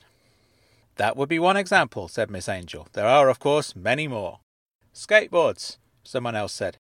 [0.95, 2.87] That would be one example, said Miss Angel.
[2.93, 4.39] There are, of course, many more.
[4.93, 6.77] Skateboards, someone else said.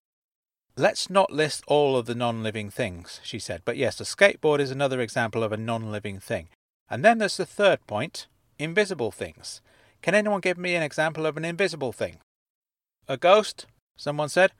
[0.77, 4.61] Let's not list all of the non living things, she said, but yes, a skateboard
[4.61, 6.49] is another example of a non living thing.
[6.91, 8.27] And then there's the third point
[8.59, 9.63] invisible things.
[10.03, 12.19] Can anyone give me an example of an invisible thing?
[13.09, 13.67] A ghost?
[13.97, 14.53] someone said.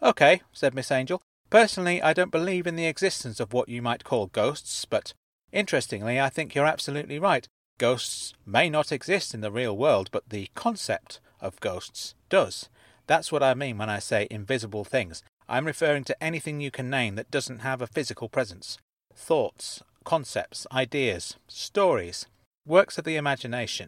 [0.00, 1.20] OK, said Miss Angel.
[1.50, 5.12] Personally, I don't believe in the existence of what you might call ghosts, but
[5.52, 7.46] interestingly, I think you're absolutely right.
[7.78, 12.68] Ghosts may not exist in the real world, but the concept of ghosts does.
[13.06, 15.22] That's what I mean when I say invisible things.
[15.48, 18.78] I'm referring to anything you can name that doesn't have a physical presence.
[19.14, 22.26] Thoughts, concepts, ideas, stories,
[22.66, 23.86] works of the imagination.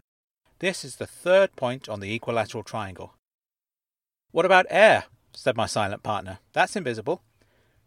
[0.61, 3.15] This is the third point on the equilateral triangle.
[4.29, 5.05] What about air?
[5.33, 6.37] said my silent partner.
[6.53, 7.23] That's invisible.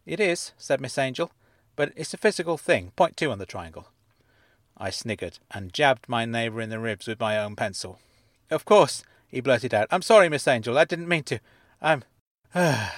[0.04, 1.30] It is, said Miss Angel,
[1.76, 2.90] but it's a physical thing.
[2.96, 3.90] Point two on the triangle.
[4.76, 8.00] I sniggered and jabbed my neighbour in the ribs with my own pencil.
[8.50, 9.86] Of course, he blurted out.
[9.92, 10.76] I'm sorry, Miss Angel.
[10.76, 11.38] I didn't mean to.
[11.80, 12.02] I'm.
[12.54, 12.90] there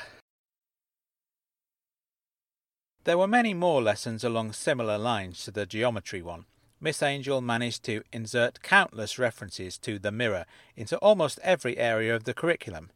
[3.19, 6.47] were many more lessons along similar lines to the geometry one.
[6.81, 10.45] Miss Angel managed to insert countless references to the mirror
[10.77, 12.91] into almost every area of the curriculum.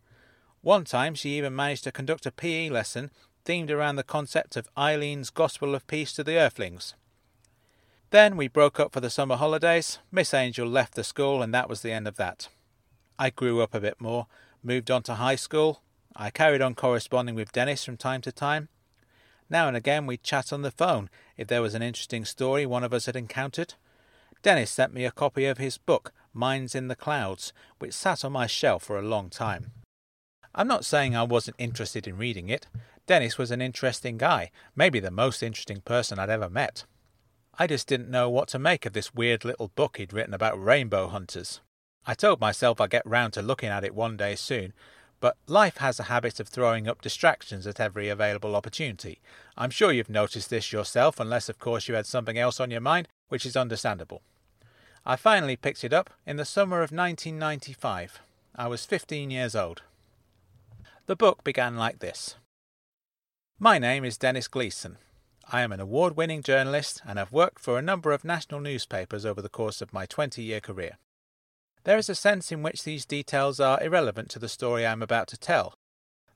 [0.60, 3.10] One time she even managed to conduct a PE lesson
[3.46, 6.94] themed around the concept of Eileen's Gospel of Peace to the Earthlings.
[8.10, 9.98] Then we broke up for the summer holidays.
[10.12, 12.48] Miss Angel left the school, and that was the end of that.
[13.18, 14.26] I grew up a bit more,
[14.62, 15.80] moved on to high school.
[16.14, 18.68] I carried on corresponding with Dennis from time to time.
[19.50, 22.84] Now and again we'd chat on the phone if there was an interesting story one
[22.84, 23.74] of us had encountered.
[24.42, 28.32] Dennis sent me a copy of his book, Minds in the Clouds, which sat on
[28.32, 29.72] my shelf for a long time.
[30.54, 32.66] I'm not saying I wasn't interested in reading it.
[33.06, 36.84] Dennis was an interesting guy, maybe the most interesting person I'd ever met.
[37.58, 40.62] I just didn't know what to make of this weird little book he'd written about
[40.62, 41.60] rainbow hunters.
[42.06, 44.72] I told myself I'd get round to looking at it one day soon,
[45.20, 49.20] but life has a habit of throwing up distractions at every available opportunity.
[49.56, 52.80] I'm sure you've noticed this yourself, unless, of course, you had something else on your
[52.80, 54.22] mind, which is understandable.
[55.04, 58.20] I finally picked it up in the summer of 1995.
[58.56, 59.82] I was 15 years old.
[61.06, 62.36] The book began like this
[63.58, 64.96] My name is Dennis Gleeson.
[65.52, 69.26] I am an award winning journalist and have worked for a number of national newspapers
[69.26, 70.96] over the course of my 20 year career.
[71.84, 75.02] There is a sense in which these details are irrelevant to the story I am
[75.02, 75.74] about to tell.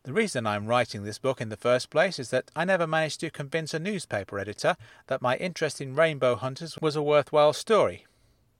[0.05, 2.87] The reason I am writing this book in the first place is that I never
[2.87, 4.77] managed to convince a newspaper editor
[5.07, 8.07] that my interest in rainbow hunters was a worthwhile story.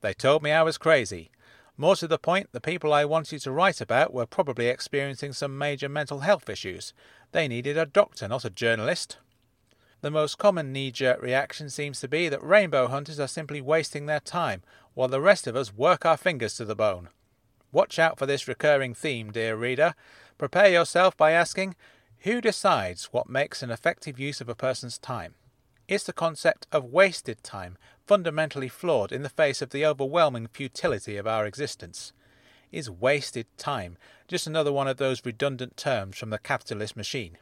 [0.01, 1.31] They told me I was crazy.
[1.77, 5.57] More to the point, the people I wanted to write about were probably experiencing some
[5.57, 6.93] major mental health issues.
[7.31, 9.17] They needed a doctor, not a journalist.
[10.01, 14.05] The most common knee jerk reaction seems to be that rainbow hunters are simply wasting
[14.05, 14.61] their time,
[14.95, 17.09] while the rest of us work our fingers to the bone.
[17.71, 19.93] Watch out for this recurring theme, dear reader.
[20.37, 21.75] Prepare yourself by asking
[22.19, 25.35] Who decides what makes an effective use of a person's time?
[25.87, 27.77] Is the concept of wasted time
[28.07, 32.13] fundamentally flawed in the face of the overwhelming futility of our existence?
[32.71, 37.37] Is wasted time just another one of those redundant terms from the capitalist machine?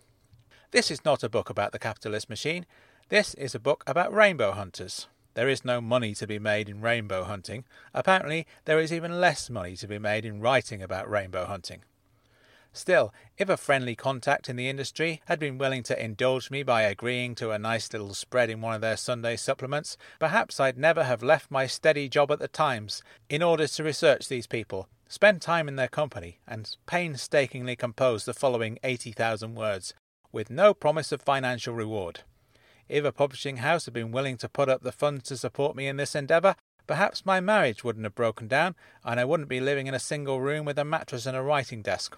[0.72, 2.66] This is not a book about the capitalist machine.
[3.10, 5.08] This is a book about rainbow hunters.
[5.36, 7.66] There is no money to be made in rainbow hunting.
[7.94, 11.84] Apparently, there is even less money to be made in writing about rainbow hunting.
[12.76, 16.82] Still, if a friendly contact in the industry had been willing to indulge me by
[16.82, 21.04] agreeing to a nice little spread in one of their Sunday supplements, perhaps I'd never
[21.04, 25.40] have left my steady job at the Times in order to research these people, spend
[25.40, 29.94] time in their company, and painstakingly compose the following 80,000 words,
[30.32, 32.22] with no promise of financial reward.
[32.94, 35.88] If a publishing house had been willing to put up the funds to support me
[35.88, 39.88] in this endeavour, perhaps my marriage wouldn't have broken down, and I wouldn't be living
[39.88, 42.16] in a single room with a mattress and a writing desk.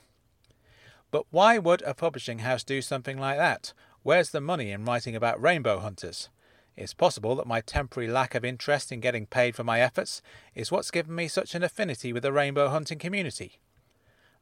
[1.12, 3.72] But why would a publishing house do something like that?
[4.04, 6.28] Where's the money in writing about rainbow hunters?
[6.76, 10.22] It's possible that my temporary lack of interest in getting paid for my efforts
[10.56, 13.62] is what's given me such an affinity with the rainbow hunting community.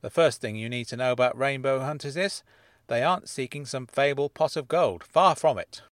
[0.01, 2.41] The first thing you need to know about rainbow hunters is
[2.87, 5.83] they aren't seeking some fabled pot of gold, far from it.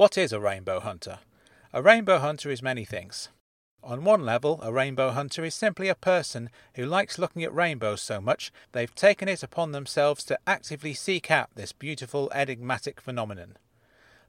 [0.00, 1.18] What is a rainbow hunter?
[1.74, 3.28] A rainbow hunter is many things.
[3.82, 8.00] On one level, a rainbow hunter is simply a person who likes looking at rainbows
[8.00, 13.58] so much they've taken it upon themselves to actively seek out this beautiful enigmatic phenomenon.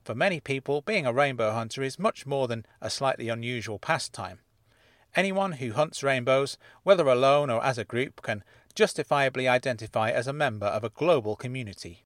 [0.04, 4.40] For many people, being a rainbow hunter is much more than a slightly unusual pastime.
[5.16, 8.44] Anyone who hunts rainbows, whether alone or as a group, can
[8.76, 12.04] justifiably identify as a member of a global community.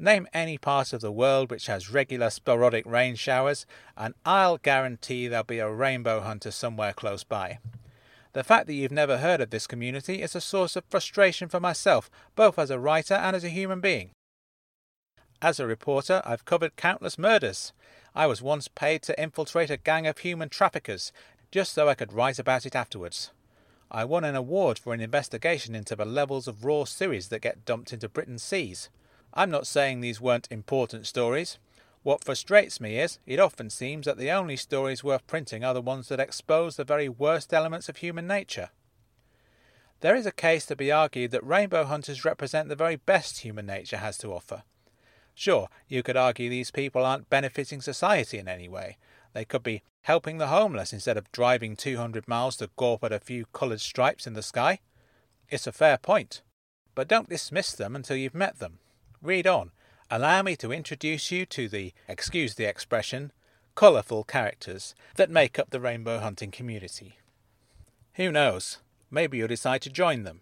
[0.00, 5.26] Name any part of the world which has regular sporadic rain showers, and I'll guarantee
[5.26, 7.58] there'll be a rainbow hunter somewhere close by.
[8.32, 11.58] The fact that you've never heard of this community is a source of frustration for
[11.58, 14.10] myself, both as a writer and as a human being.
[15.42, 17.72] As a reporter, I've covered countless murders.
[18.14, 21.10] I was once paid to infiltrate a gang of human traffickers,
[21.50, 23.32] just so I could write about it afterwards.
[23.90, 27.64] I won an award for an investigation into the levels of raw sewage that get
[27.64, 28.90] dumped into Britain's seas.
[29.34, 31.58] I'm not saying these weren't important stories.
[32.02, 35.82] What frustrates me is, it often seems that the only stories worth printing are the
[35.82, 38.70] ones that expose the very worst elements of human nature.
[40.00, 43.66] There is a case to be argued that rainbow hunters represent the very best human
[43.66, 44.62] nature has to offer.
[45.34, 48.96] Sure, you could argue these people aren't benefiting society in any way.
[49.34, 53.20] They could be helping the homeless instead of driving 200 miles to gawp at a
[53.20, 54.80] few coloured stripes in the sky.
[55.48, 56.42] It's a fair point.
[56.94, 58.78] But don't dismiss them until you've met them.
[59.22, 59.72] Read on.
[60.10, 63.32] Allow me to introduce you to the, excuse the expression,
[63.74, 67.18] colourful characters that make up the rainbow hunting community.
[68.14, 68.78] Who knows?
[69.10, 70.40] Maybe you'll decide to join them.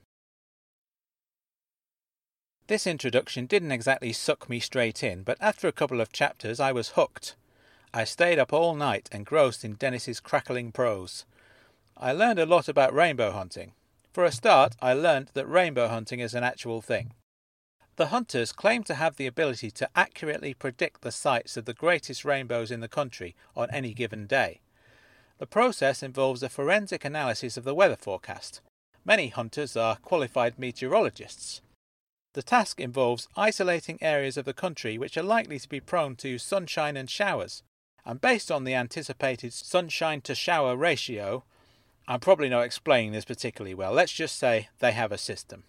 [2.68, 6.72] This introduction didn't exactly suck me straight in, but after a couple of chapters I
[6.72, 7.36] was hooked.
[7.94, 11.24] I stayed up all night engrossed in Dennis's crackling prose.
[11.96, 13.72] I learned a lot about rainbow hunting.
[14.12, 17.12] For a start, I learned that rainbow hunting is an actual thing.
[17.96, 22.26] The hunters claim to have the ability to accurately predict the sites of the greatest
[22.26, 24.60] rainbows in the country on any given day.
[25.38, 28.60] The process involves a forensic analysis of the weather forecast.
[29.04, 31.62] Many hunters are qualified meteorologists.
[32.34, 36.36] The task involves isolating areas of the country which are likely to be prone to
[36.36, 37.62] sunshine and showers.
[38.04, 41.44] And based on the anticipated sunshine to shower ratio,
[42.06, 43.92] I'm probably not explaining this particularly well.
[43.92, 45.64] Let's just say they have a system.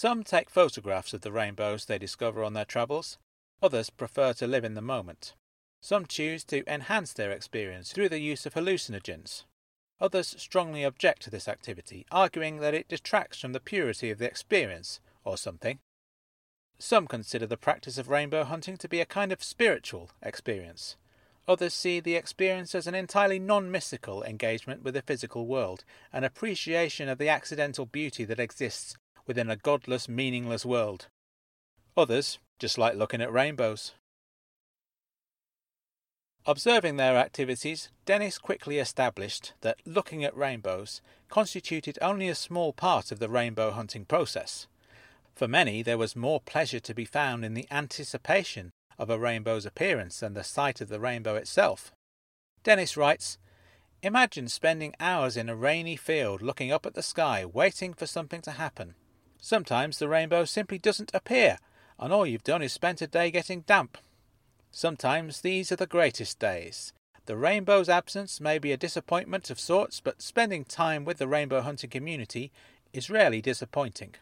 [0.00, 3.18] Some take photographs of the rainbows they discover on their travels,
[3.60, 5.34] others prefer to live in the moment.
[5.80, 9.42] Some choose to enhance their experience through the use of hallucinogens.
[10.00, 14.26] Others strongly object to this activity, arguing that it detracts from the purity of the
[14.26, 15.80] experience, or something.
[16.78, 20.96] Some consider the practice of rainbow hunting to be a kind of spiritual experience.
[21.48, 25.82] Others see the experience as an entirely non mystical engagement with the physical world,
[26.12, 28.96] an appreciation of the accidental beauty that exists
[29.28, 31.06] within a godless, meaningless world.
[31.96, 33.92] Others just like looking at rainbows.
[36.46, 43.12] Observing their activities, Dennis quickly established that looking at rainbows constituted only a small part
[43.12, 44.66] of the rainbow hunting process.
[45.34, 49.66] For many, there was more pleasure to be found in the anticipation of a rainbow's
[49.66, 51.92] appearance than the sight of the rainbow itself.
[52.64, 53.38] Dennis writes,
[54.02, 58.40] Imagine spending hours in a rainy field looking up at the sky, waiting for something
[58.42, 58.94] to happen.
[59.40, 61.58] Sometimes the rainbow simply doesn't appear,
[61.98, 63.96] and all you've done is spent a day getting damp.
[64.70, 66.92] Sometimes these are the greatest days.
[67.26, 71.60] The rainbow's absence may be a disappointment of sorts, but spending time with the rainbow
[71.60, 72.50] hunting community
[72.92, 74.14] is rarely disappointing.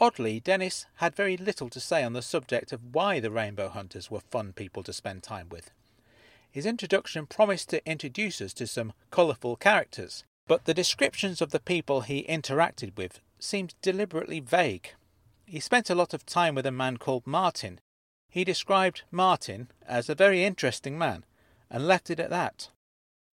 [0.00, 4.10] Oddly, Dennis had very little to say on the subject of why the rainbow hunters
[4.10, 5.70] were fun people to spend time with.
[6.50, 11.60] His introduction promised to introduce us to some colourful characters, but the descriptions of the
[11.60, 14.90] people he interacted with seemed deliberately vague.
[15.46, 17.80] He spent a lot of time with a man called Martin.
[18.28, 21.24] He described Martin as a very interesting man,
[21.70, 22.70] and left it at that.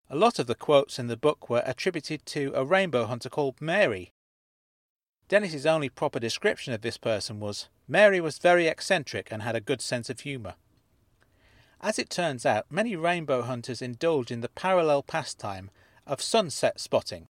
[0.09, 3.59] A lot of the quotes in the book were attributed to a rainbow hunter called
[3.59, 4.11] Mary.
[5.27, 9.61] Dennis's only proper description of this person was Mary was very eccentric and had a
[9.61, 10.55] good sense of humour.
[11.81, 15.71] As it turns out, many rainbow hunters indulge in the parallel pastime
[16.05, 17.27] of sunset spotting.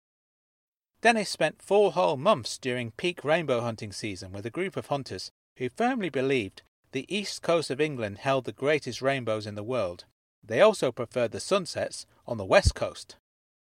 [1.05, 5.31] Dennis spent four whole months during peak rainbow hunting season with a group of hunters
[5.57, 10.07] who firmly believed the east coast of England held the greatest rainbows in the world.
[10.43, 13.17] They also preferred the sunsets on the west coast.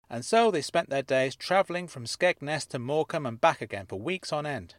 [0.09, 3.99] And so they spent their days travelling from Skegness to Morecambe and back again for
[3.99, 4.75] weeks on end.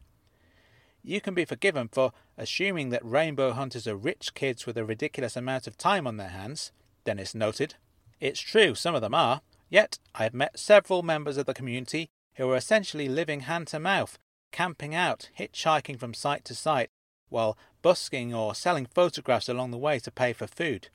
[1.03, 5.37] You can be forgiven for assuming that rainbow hunters are rich kids with a ridiculous
[5.37, 6.73] amount of time on their hands,
[7.05, 7.75] Dennis noted.
[8.19, 12.09] It's true, some of them are, Yet I have met several members of the community
[12.37, 14.19] who were essentially living hand to mouth,
[14.53, 16.91] camping out, hitchhiking from site to site,
[17.29, 20.89] while busking or selling photographs along the way to pay for food.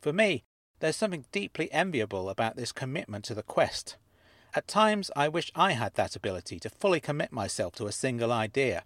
[0.00, 0.44] For me,
[0.80, 3.96] there's something deeply enviable about this commitment to the quest.
[4.54, 8.32] At times, I wish I had that ability to fully commit myself to a single
[8.32, 8.84] idea.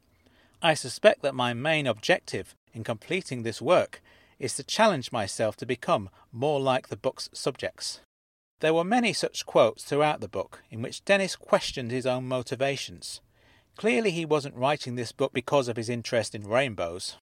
[0.61, 4.03] I suspect that my main objective in completing this work
[4.39, 8.01] is to challenge myself to become more like the book's subjects.
[8.65, 13.21] There were many such quotes throughout the book in which Dennis questioned his own motivations.
[13.77, 17.19] Clearly, he wasn't writing this book because of his interest in rainbows.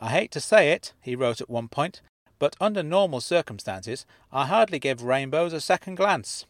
[0.00, 2.02] I hate to say it, he wrote at one point,
[2.40, 6.44] but under normal circumstances, I hardly give rainbows a second glance.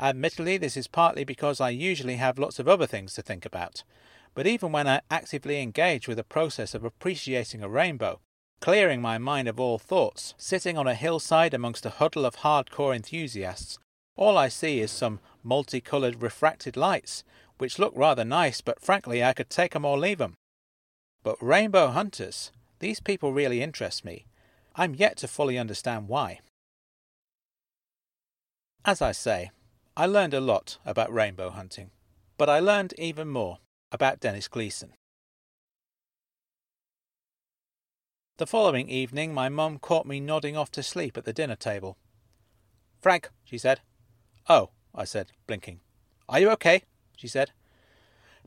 [0.00, 3.84] Admittedly, this is partly because I usually have lots of other things to think about.
[4.32, 8.18] But even when I actively engage with the process of appreciating a rainbow,
[8.60, 12.94] clearing my mind of all thoughts, sitting on a hillside amongst a huddle of hardcore
[12.94, 13.78] enthusiasts.
[14.16, 17.22] All I see is some multicoloured refracted lights,
[17.58, 20.34] which look rather nice, but frankly I could take 'em or leave 'em.
[21.22, 24.26] But rainbow hunters, these people really interest me.
[24.74, 26.40] I'm yet to fully understand why.
[28.84, 29.50] As I say,
[29.96, 31.90] I learned a lot about rainbow hunting,
[32.36, 33.58] but I learned even more
[33.90, 34.92] about Dennis Gleeson.
[38.38, 41.96] The following evening, my mum caught me nodding off to sleep at the dinner table.
[43.00, 43.80] Frank, she said.
[44.46, 45.80] Oh, I said, blinking.
[46.28, 46.82] Are you okay?
[47.16, 47.52] she said.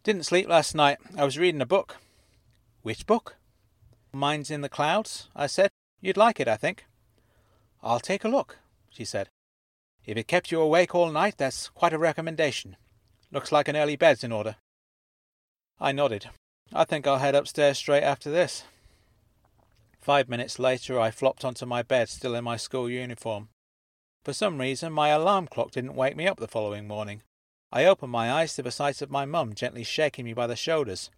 [0.04, 1.00] Didn't sleep last night.
[1.18, 1.98] I was reading a book.
[2.84, 3.38] Which book?
[4.14, 5.72] Minds in the Clouds, I said.
[6.02, 6.86] You'd like it, I think.
[7.82, 8.60] I'll take a look,
[8.92, 9.30] she said.
[10.06, 12.78] If it kept you awake all night, that's quite a recommendation.
[13.32, 14.58] Looks like an early bed's in order.
[15.80, 16.30] I nodded.
[16.72, 18.66] I think I'll head upstairs straight after this.
[20.00, 23.50] Five minutes later, I flopped onto my bed, still in my school uniform.
[24.24, 27.22] For some reason, my alarm clock didn't wake me up the following morning.
[27.72, 30.56] I opened my eyes to the sight of my mum gently shaking me by the
[30.56, 31.10] shoulders.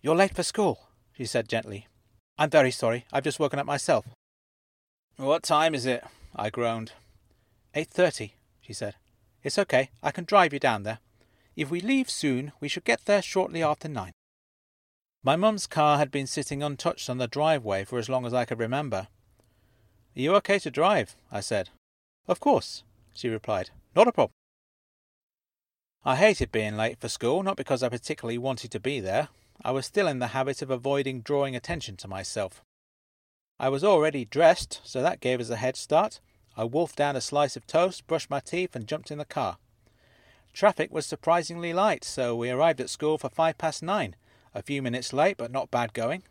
[0.00, 1.86] You're late for school, she said gently.
[2.38, 3.04] I'm very sorry.
[3.12, 4.06] I've just woken up myself.
[5.16, 6.04] What time is it?
[6.34, 6.92] I groaned.
[7.74, 8.94] Eight thirty, she said.
[9.42, 9.90] It's okay.
[10.02, 10.98] I can drive you down there.
[11.56, 14.12] If we leave soon, we should get there shortly after nine.
[15.26, 18.44] My mum's car had been sitting untouched on the driveway for as long as I
[18.44, 19.08] could remember.
[20.16, 21.16] Are you okay to drive?
[21.32, 21.70] I said.
[22.28, 23.70] Of course, she replied.
[23.96, 24.34] Not a problem.
[26.04, 29.26] I hated being late for school, not because I particularly wanted to be there.
[29.64, 32.62] I was still in the habit of avoiding drawing attention to myself.
[33.58, 36.20] I was already dressed, so that gave us a head start.
[36.56, 39.58] I wolfed down a slice of toast, brushed my teeth, and jumped in the car.
[40.52, 44.14] Traffic was surprisingly light, so we arrived at school for five past nine,
[44.56, 46.22] a few minutes late, but not bad going.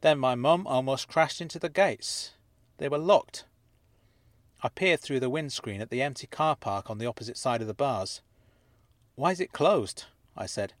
[0.00, 2.32] Then my mum almost crashed into the gates.
[2.78, 3.44] They were locked.
[4.62, 7.66] I peered through the windscreen at the empty car park on the opposite side of
[7.66, 8.22] the bars.
[9.14, 10.04] Why is it closed?
[10.34, 10.72] I said.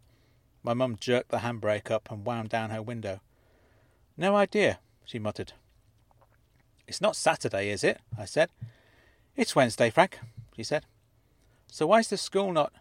[0.62, 3.20] My mum jerked the handbrake up and wound down her window.
[4.16, 5.52] No idea, she muttered.
[6.88, 8.00] It's not Saturday, is it?
[8.18, 8.48] I said.
[9.36, 10.18] It's Wednesday, Frank,
[10.56, 10.86] she said.
[11.66, 12.72] So why's the school not.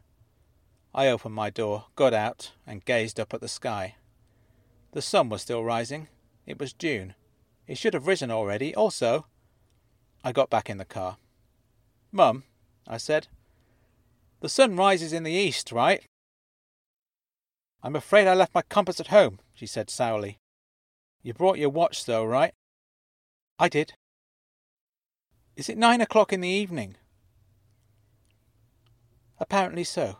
[0.97, 3.95] I opened my door, got out, and gazed up at the sky.
[4.93, 6.07] The sun was still rising.
[6.45, 7.15] It was June.
[7.67, 8.73] It should have risen already.
[8.73, 9.25] Also,
[10.23, 11.17] I got back in the car.
[12.13, 12.45] Mum,
[12.87, 13.27] I said,
[14.39, 16.05] the sun rises in the east, right?
[17.83, 20.37] I'm afraid I left my compass at home, she said sourly.
[21.21, 22.53] You brought your watch, though, right?
[23.59, 23.95] I did.
[25.57, 26.95] Is it nine o'clock in the evening?
[29.39, 30.19] Apparently so.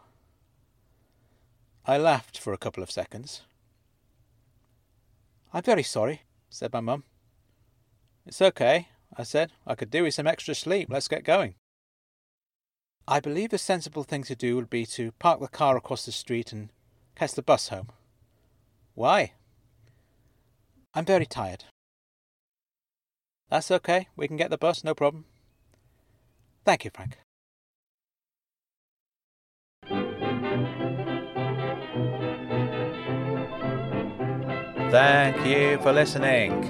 [1.88, 3.44] I laughed for a couple of seconds.
[5.54, 7.04] I'm very sorry, said my mum.
[8.26, 9.52] It's okay, I said.
[9.68, 10.90] I could do with some extra sleep.
[10.90, 11.56] Let's get going.
[13.08, 16.12] I believe the sensible thing to do would be to park the car across the
[16.12, 16.70] street and
[17.16, 17.90] catch the bus home.
[18.96, 19.34] Why?
[20.96, 21.66] I'm very tired.
[23.52, 24.08] That's okay.
[24.16, 25.26] We can get the bus, no problem.
[26.66, 27.18] Thank you, Frank.
[34.92, 36.64] Thank you for listening.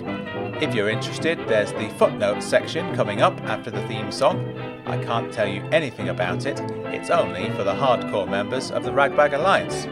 [0.61, 4.57] If you're interested, there's the footnotes section coming up after the theme song.
[4.86, 6.61] I can't tell you anything about it,
[6.93, 9.86] it's only for the hardcore members of the Ragbag Alliance.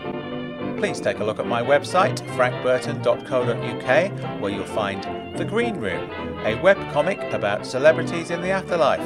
[0.79, 5.03] Please take a look at my website, frankburton.co.uk, where you'll find
[5.37, 6.09] The Green Room,
[6.45, 9.05] a webcomic about celebrities in the afterlife.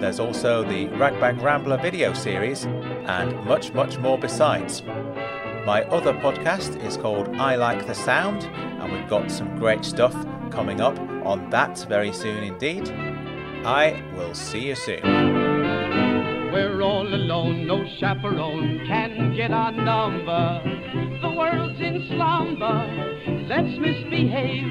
[0.00, 4.82] There's also the Ragbag Rambler video series, and much, much more besides.
[5.66, 10.14] My other podcast is called I Like the Sound, and we've got some great stuff
[10.52, 10.96] coming up
[11.26, 12.88] on that very soon indeed.
[13.66, 15.02] I will see you soon.
[16.52, 20.62] We're all alone, no chaperone can get our number.
[21.20, 22.86] The world's in slumber,
[23.48, 24.70] let's misbehave.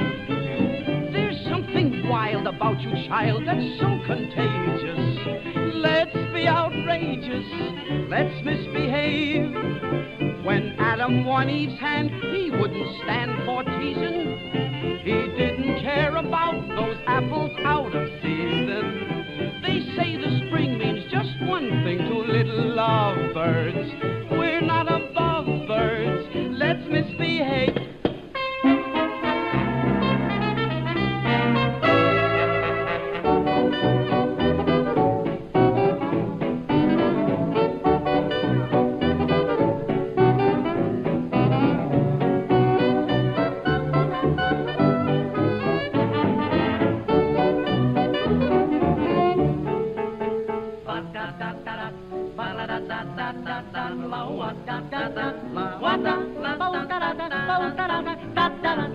[1.11, 5.75] There's something wild about you, child, that's so contagious.
[5.75, 10.34] Let's be outrageous, let's misbehave.
[10.45, 14.99] When Adam won Eve's hand, he wouldn't stand for teasing.
[15.03, 19.59] He didn't care about those apples out of season.
[19.63, 24.14] They say the spring means just one thing to little lovebirds.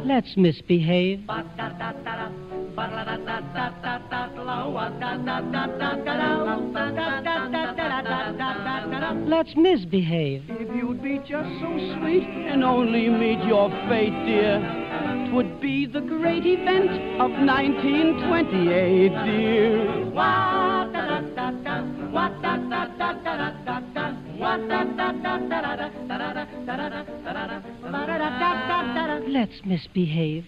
[0.06, 1.20] Let's misbehave.
[9.26, 10.44] Let's misbehave.
[10.48, 14.58] If you'd be just so sweet and only meet your fate, dear,
[15.30, 16.90] twould be the great event
[17.20, 20.00] of 1928, dear.
[29.28, 30.46] Let's misbehave.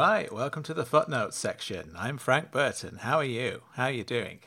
[0.00, 1.92] Right, welcome to the footnotes section.
[1.94, 3.00] I'm Frank Burton.
[3.02, 3.64] How are you?
[3.74, 4.38] How are you doing?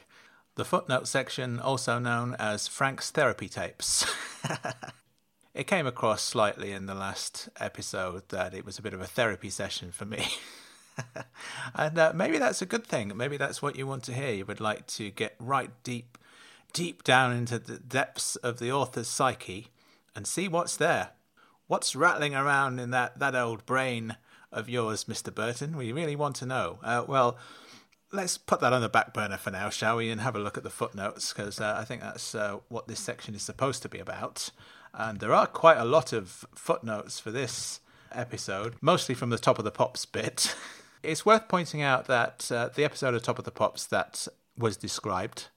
[0.56, 4.04] The footnote section, also known as Frank's therapy tapes.
[5.54, 9.06] it came across slightly in the last episode that it was a bit of a
[9.06, 10.26] therapy session for me.
[11.76, 13.16] and uh, maybe that's a good thing.
[13.16, 14.32] Maybe that's what you want to hear.
[14.32, 16.18] You would like to get right deep,
[16.74, 19.68] deep down into the depths of the author's psyche
[20.16, 21.12] and see what's there.
[21.68, 24.18] What's rattling around in that, that old brain
[24.54, 25.34] of yours, Mr.
[25.34, 25.76] Burton?
[25.76, 26.80] We really want to know.
[26.84, 27.38] Uh, well,
[28.12, 30.58] let's put that on the back burner for now, shall we, and have a look
[30.58, 33.90] at the footnotes, because uh, I think that's uh, what this section is supposed to
[33.90, 34.52] be about.
[34.94, 37.82] And there are quite a lot of footnotes for this
[38.12, 40.56] episode, mostly from the Top of the Pops bit.
[41.04, 44.28] it's worth pointing out that uh, the episode of Top of the Pops that
[44.58, 45.48] was described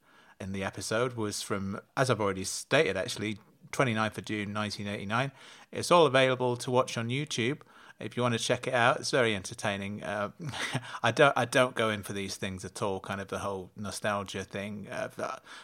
[0.41, 3.39] in the episode was from, as I've already stated, actually,
[3.73, 5.33] 29th of June 1989.
[5.73, 7.59] It's all available to watch on YouTube
[7.99, 10.03] if you want to check it out, it's very entertaining.
[10.03, 10.31] Uh,
[11.03, 13.01] I don't I don't go in for these things at all.
[13.01, 14.89] Kind of the whole nostalgia thing.
[14.91, 15.09] Uh,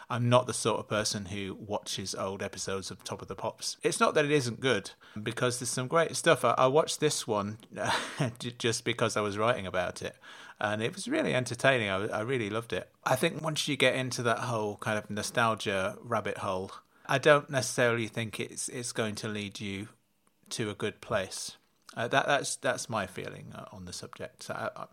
[0.09, 3.77] I'm not the sort of person who watches old episodes of Top of the Pops.
[3.83, 6.43] It's not that it isn't good because there's some great stuff.
[6.43, 7.59] I, I watched this one
[8.39, 10.15] just because I was writing about it.
[10.59, 11.89] And it was really entertaining.
[11.89, 12.89] I, I really loved it.
[13.03, 16.71] I think once you get into that whole kind of nostalgia rabbit hole,
[17.05, 19.89] I don't necessarily think it's it's going to lead you
[20.51, 21.57] to a good place.
[21.95, 24.49] Uh, that that's that's my feeling uh, on the subject.
[24.49, 24.87] I,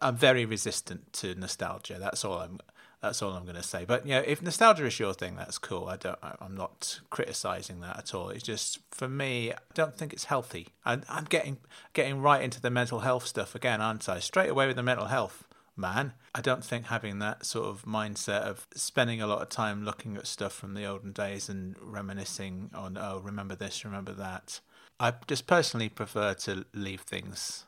[0.00, 1.98] am very resistant to nostalgia.
[1.98, 2.58] That's all I'm.
[3.02, 3.86] That's all I'm going to say.
[3.86, 5.86] But you know, if nostalgia is your thing, that's cool.
[5.86, 6.18] I don't.
[6.22, 8.28] I'm not criticizing that at all.
[8.28, 10.68] It's just for me, I don't think it's healthy.
[10.84, 11.58] And I'm getting
[11.94, 14.20] getting right into the mental health stuff again, aren't I?
[14.20, 15.44] Straight away with the mental health
[15.80, 16.12] man.
[16.34, 20.16] I don't think having that sort of mindset of spending a lot of time looking
[20.16, 24.60] at stuff from the olden days and reminiscing on, oh, remember this, remember that,
[25.02, 27.64] I just personally prefer to leave things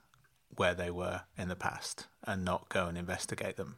[0.55, 3.77] where they were in the past and not go and investigate them.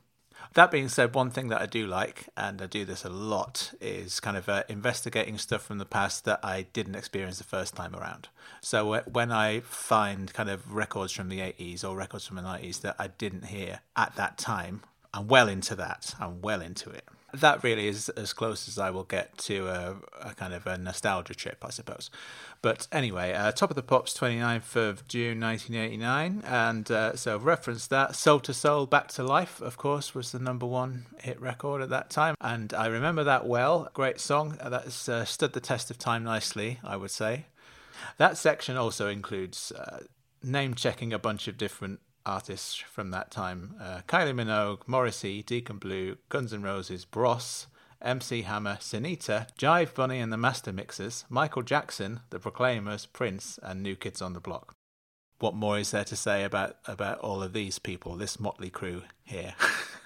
[0.55, 3.73] That being said, one thing that I do like, and I do this a lot,
[3.81, 7.77] is kind of uh, investigating stuff from the past that I didn't experience the first
[7.77, 8.29] time around.
[8.61, 12.81] So when I find kind of records from the 80s or records from the 90s
[12.81, 14.83] that I didn't hear at that time,
[15.15, 16.17] I'm well into that.
[16.19, 17.05] I'm well into it
[17.41, 20.79] that really is as close as I will get to a, a kind of a
[20.79, 22.11] nostalgia trip, I suppose.
[22.63, 26.43] But anyway, uh, Top of the Pops, 29th of June 1989.
[26.47, 28.17] And uh, so I've referenced that.
[28.17, 31.91] Soul II Soul, Back to Life, of course, was the number one hit record at
[31.91, 32.35] that time.
[32.41, 33.91] And I remember that well.
[33.93, 34.59] Great song.
[34.65, 37.47] That's uh, stood the test of time nicely, I would say.
[38.19, 40.01] That section also includes uh,
[40.43, 45.79] name checking a bunch of different artists from that time uh, Kylie Minogue, Morrissey, Deacon
[45.79, 47.67] Blue, Guns N' Roses, Bros,
[48.03, 53.83] MC Hammer, Sinitta, Jive Bunny and the Master Mixers, Michael Jackson, The Proclaimers, Prince, and
[53.83, 54.75] New Kids on the Block.
[55.39, 59.03] What more is there to say about, about all of these people, this motley crew
[59.25, 59.55] here?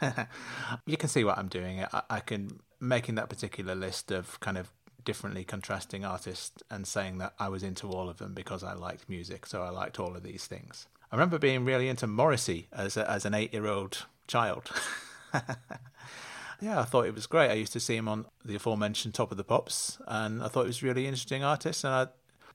[0.87, 1.85] you can see what I'm doing.
[1.93, 4.71] I, I can making that particular list of kind of
[5.05, 9.09] differently contrasting artists and saying that I was into all of them because I liked
[9.09, 10.87] music, so I liked all of these things.
[11.11, 14.71] I remember being really into Morrissey as a, as an eight year old child.
[16.61, 17.51] yeah, I thought it was great.
[17.51, 20.63] I used to see him on the aforementioned Top of the Pops, and I thought
[20.63, 21.85] he was a really interesting artist.
[21.85, 22.07] And I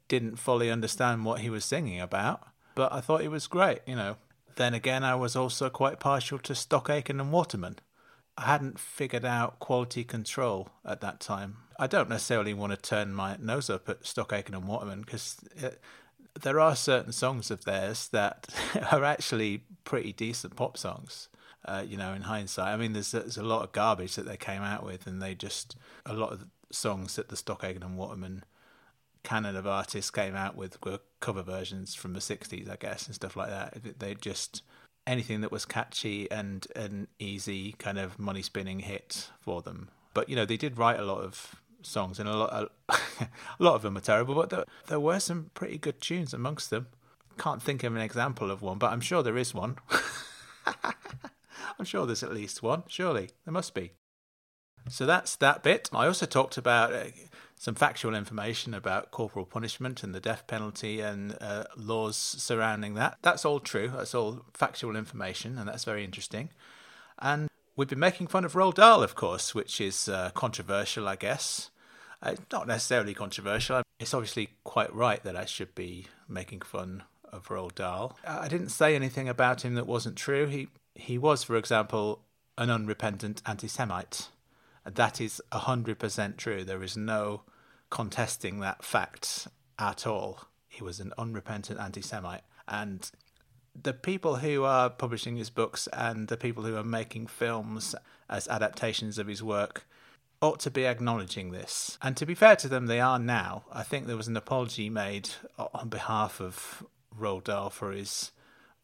[0.08, 3.80] didn't fully understand what he was singing about, but I thought he was great.
[3.86, 4.18] You know.
[4.56, 7.80] Then again, I was also quite partial to Stock Aitken and Waterman.
[8.38, 11.58] I hadn't figured out quality control at that time.
[11.80, 15.38] I don't necessarily want to turn my nose up at Stock Aitken and Waterman because
[15.64, 15.70] uh,
[16.42, 18.48] there are certain songs of theirs that
[18.92, 21.30] are actually pretty decent pop songs.
[21.66, 24.36] Uh, you know, in hindsight, I mean, there's there's a lot of garbage that they
[24.36, 27.98] came out with, and they just a lot of songs that the Stock Aitken and
[27.98, 28.44] Waterman
[29.24, 33.16] canon of artists came out with were cover versions from the '60s, I guess, and
[33.16, 34.00] stuff like that.
[34.00, 34.62] They just
[35.08, 39.90] anything that was catchy and an easy kind of money spinning hit for them.
[40.14, 43.30] But you know, they did write a lot of songs, and a lot, a, a
[43.60, 44.36] lot of them are terrible.
[44.36, 46.88] But there, there were some pretty good tunes amongst them.
[47.38, 49.78] Can't think of an example of one, but I'm sure there is one.
[51.80, 52.84] I'm sure there's at least one.
[52.88, 53.94] Surely there must be.
[54.90, 55.90] So that's that bit.
[55.94, 57.06] I also talked about uh,
[57.56, 63.18] some factual information about corporal punishment and the death penalty and uh, laws surrounding that.
[63.22, 63.92] That's all true.
[63.96, 66.50] That's all factual information, and that's very interesting.
[67.20, 71.16] And we've been making fun of Roald Dahl, of course, which is uh, controversial, I
[71.16, 71.70] guess.
[72.24, 73.82] Uh, not necessarily controversial.
[74.00, 78.18] It's obviously quite right that I should be making fun of Roald Dahl.
[78.26, 80.48] I didn't say anything about him that wasn't true.
[80.48, 82.24] He he was, for example,
[82.58, 84.30] an unrepentant anti-Semite.
[84.86, 86.64] That is hundred percent true.
[86.64, 87.42] There is no
[87.90, 89.48] contesting that fact
[89.78, 90.48] at all.
[90.70, 93.12] He was an unrepentant anti-Semite, and
[93.76, 97.96] the people who are publishing his books and the people who are making films
[98.30, 99.86] as adaptations of his work
[100.44, 101.98] ought to be acknowledging this.
[102.02, 103.64] And to be fair to them, they are now.
[103.72, 106.86] I think there was an apology made uh, on behalf of
[107.18, 108.32] Roald Dahl for his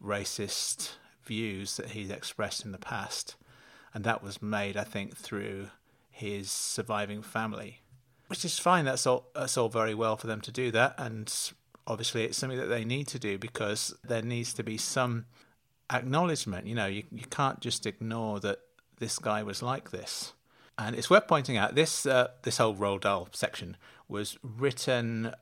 [0.01, 0.93] racist
[1.23, 3.35] views that he's expressed in the past.
[3.93, 5.67] And that was made, I think, through
[6.09, 7.81] his surviving family.
[8.27, 11.33] Which is fine, that's all that's all very well for them to do that and
[11.87, 15.25] obviously it's something that they need to do because there needs to be some
[15.91, 16.67] acknowledgement.
[16.67, 18.59] You know, you, you can't just ignore that
[18.99, 20.33] this guy was like this.
[20.79, 23.75] And it's worth pointing out this uh, this whole Roald Dahl section
[24.07, 25.33] was written.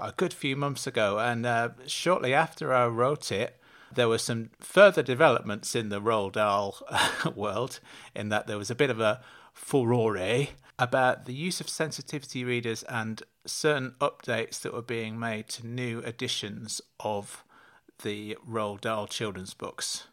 [0.00, 3.60] a good few months ago, and uh, shortly after I wrote it,
[3.94, 6.78] there were some further developments in the Roald Dahl
[7.36, 7.80] world,
[8.14, 9.20] in that there was a bit of a
[9.52, 10.48] furore
[10.78, 16.00] about the use of sensitivity readers and certain updates that were being made to new
[16.00, 17.44] editions of
[18.02, 20.06] the Roald Dahl children's books,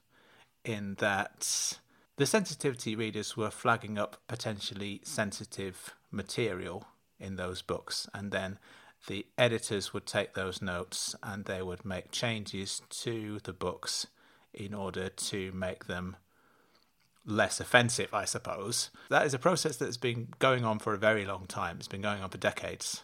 [0.65, 1.77] in that
[2.17, 6.85] the sensitivity readers were flagging up potentially sensitive material
[7.19, 8.59] in those books, and then
[9.07, 14.07] the editors would take those notes and they would make changes to the books
[14.53, 16.15] in order to make them
[17.25, 18.89] less offensive, I suppose.
[19.09, 21.77] That is a process that's been going on for a very long time.
[21.79, 23.03] It's been going on for decades.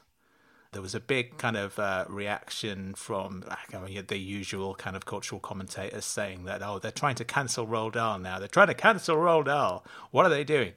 [0.71, 3.43] There was a big kind of uh, reaction from
[3.73, 7.65] I mean, the usual kind of cultural commentators saying that, oh, they're trying to cancel
[7.65, 8.37] Roald Dahl now.
[8.37, 9.83] They're trying to cancel Roald Dahl.
[10.11, 10.73] What are they doing?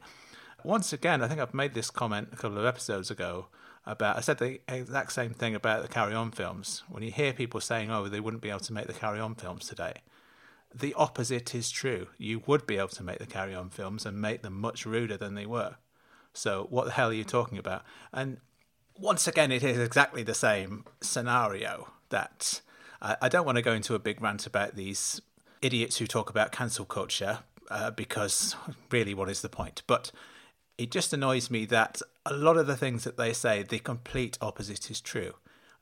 [0.64, 3.49] Once again, I think I've made this comment a couple of episodes ago
[3.84, 6.84] about I said the exact same thing about the Carry On films.
[6.88, 9.34] When you hear people saying, "Oh, they wouldn't be able to make the Carry On
[9.34, 9.95] films today,"
[10.74, 12.09] the opposite is true.
[12.16, 15.16] You would be able to make the Carry On films and make them much ruder
[15.16, 15.76] than they were.
[16.32, 17.82] So what the hell are you talking about?
[18.12, 18.38] And
[18.99, 21.88] once again, it is exactly the same scenario.
[22.11, 22.61] That
[23.01, 25.20] I, I don't want to go into a big rant about these
[25.61, 27.40] idiots who talk about cancel culture
[27.70, 28.57] uh, because
[28.90, 29.82] really, what is the point?
[29.86, 30.12] But
[30.78, 34.38] it just annoys me that a lot of the things that they say, the complete
[34.40, 35.34] opposite is true.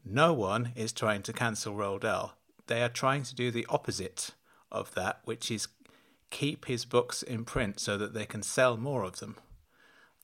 [0.05, 2.35] No one is trying to cancel Roald Dahl.
[2.67, 4.31] They are trying to do the opposite
[4.71, 5.69] of that, which is
[6.31, 9.37] keep his books in print so that they can sell more of them.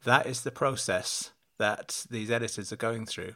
[0.04, 3.34] That is the process that these editors are going through.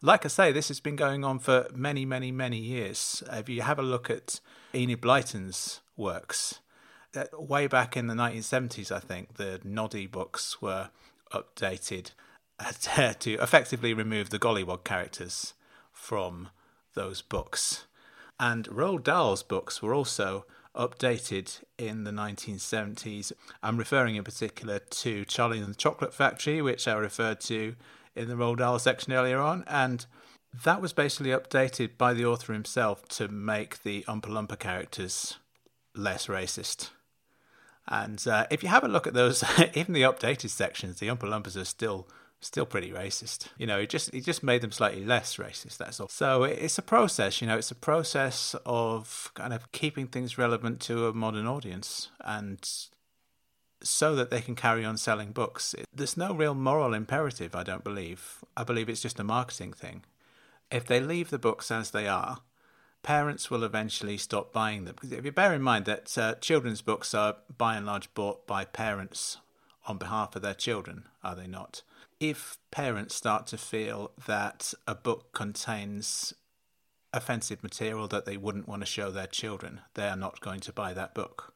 [0.00, 3.22] Like I say, this has been going on for many, many, many years.
[3.30, 4.40] If you have a look at
[4.74, 6.60] Enid Blyton's works,
[7.32, 10.90] way back in the 1970s, I think, the Noddy books were
[11.32, 12.12] updated
[13.20, 15.54] to effectively remove the Golliwog characters
[15.92, 16.48] from
[16.94, 17.86] those books.
[18.38, 23.32] And Roald Dahl's books were also updated in the 1970s.
[23.62, 27.74] I'm referring in particular to Charlie and the Chocolate Factory, which I referred to
[28.14, 29.64] in the Roald Dahl section earlier on.
[29.66, 30.06] And
[30.64, 35.38] that was basically updated by the author himself to make the Oompa Loompa characters
[35.94, 36.90] less racist.
[37.88, 39.42] And uh, if you have a look at those,
[39.74, 42.08] even the updated sections, the Oompa Loompas are still
[42.42, 43.48] still pretty racist.
[43.56, 45.78] You know, it just it just made them slightly less racist.
[45.78, 46.08] That's all.
[46.08, 47.40] So it's a process.
[47.40, 52.08] You know, it's a process of kind of keeping things relevant to a modern audience
[52.20, 52.68] and
[53.82, 55.74] so that they can carry on selling books.
[55.92, 58.44] There's no real moral imperative, I don't believe.
[58.56, 60.04] I believe it's just a marketing thing.
[60.70, 62.38] If they leave the books as they are,
[63.02, 64.94] parents will eventually stop buying them.
[64.94, 68.46] Because if you bear in mind that uh, children's books are by and large bought
[68.46, 69.38] by parents
[69.86, 71.82] on behalf of their children, are they not?
[72.22, 76.32] If parents start to feel that a book contains
[77.12, 80.72] offensive material that they wouldn't want to show their children, they are not going to
[80.72, 81.52] buy that book.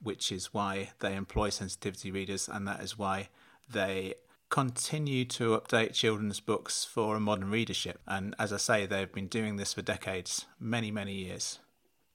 [0.00, 3.30] Which is why they employ sensitivity readers, and that is why
[3.68, 4.14] they
[4.48, 7.98] continue to update children's books for a modern readership.
[8.06, 11.58] And as I say, they've been doing this for decades, many, many years,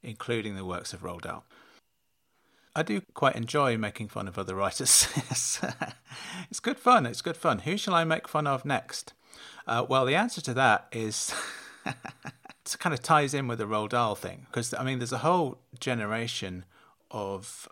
[0.01, 1.43] including the works of Roald Dahl.
[2.75, 5.07] I do quite enjoy making fun of other writers.
[6.49, 7.05] it's good fun.
[7.05, 7.59] It's good fun.
[7.59, 9.13] Who shall I make fun of next?
[9.67, 11.33] Uh, well, the answer to that is
[11.85, 15.19] it kind of ties in with the Roald Dahl thing because I mean, there's a
[15.19, 16.65] whole generation
[17.11, 17.67] of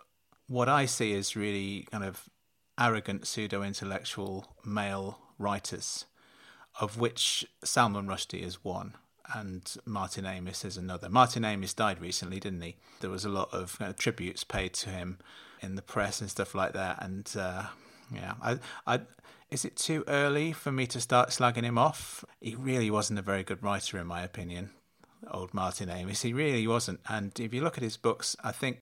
[0.46, 2.28] what I see as really kind of
[2.78, 6.06] arrogant pseudo intellectual male writers,
[6.80, 8.94] of which Salman Rushdie is one
[9.34, 11.08] and Martin Amis is another.
[11.08, 12.76] Martin Amis died recently, didn't he?
[13.00, 15.18] There was a lot of uh, tributes paid to him
[15.60, 17.02] in the press and stuff like that.
[17.02, 17.64] And uh,
[18.14, 19.00] yeah, I, I,
[19.50, 22.24] is it too early for me to start slagging him off?
[22.40, 24.70] He really wasn't a very good writer, in my opinion.
[25.30, 27.00] Old Martin Amis, he really wasn't.
[27.08, 28.78] And if you look at his books, I think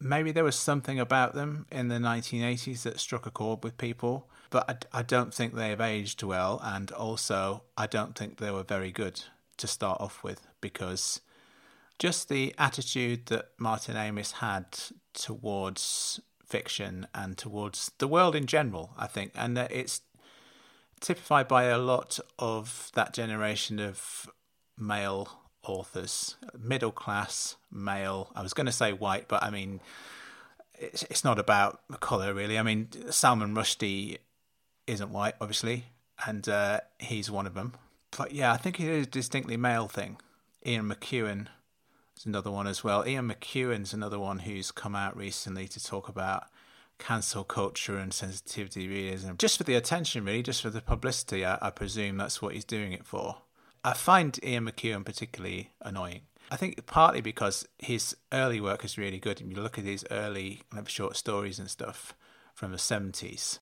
[0.00, 4.28] maybe there was something about them in the 1980s that struck a chord with people,
[4.50, 8.50] but I, I, don't think they have aged well, and also I don't think they
[8.50, 9.22] were very good
[9.62, 11.20] to start off with because
[11.98, 14.66] just the attitude that Martin Amis had
[15.14, 20.00] towards fiction and towards the world in general, I think, and that it's
[21.00, 24.28] typified by a lot of that generation of
[24.76, 25.28] male
[25.62, 28.32] authors, middle class male.
[28.34, 29.80] I was going to say white, but I mean,
[30.74, 32.58] it's, it's not about colour really.
[32.58, 34.18] I mean, Salman Rushdie
[34.88, 35.84] isn't white, obviously,
[36.26, 37.74] and uh, he's one of them.
[38.16, 40.18] But yeah, I think it is a distinctly male thing.
[40.64, 41.48] Ian McEwan
[42.16, 43.06] is another one as well.
[43.06, 46.44] Ian McEwan's another one who's come out recently to talk about
[46.98, 51.44] cancel culture and sensitivity realism, just for the attention, really, just for the publicity.
[51.44, 53.38] I, I presume that's what he's doing it for.
[53.84, 56.22] I find Ian McEwan particularly annoying.
[56.50, 59.40] I think partly because his early work is really good.
[59.40, 62.14] If you look at his early kind of short stories and stuff
[62.54, 63.58] from the 70s,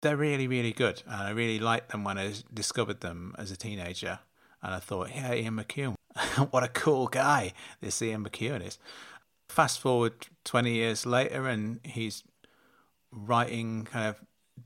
[0.00, 1.02] they're really, really good.
[1.06, 4.20] And I really liked them when I discovered them as a teenager.
[4.62, 5.94] And I thought, yeah, Ian McEwan,
[6.50, 8.78] what a cool guy this Ian McEwan is.
[9.48, 12.22] Fast forward 20 years later, and he's
[13.10, 14.20] writing kind of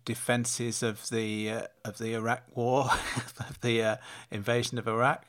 [0.05, 2.91] defenses of the uh, of the Iraq War,
[3.39, 3.97] of the uh,
[4.31, 5.25] invasion of Iraq,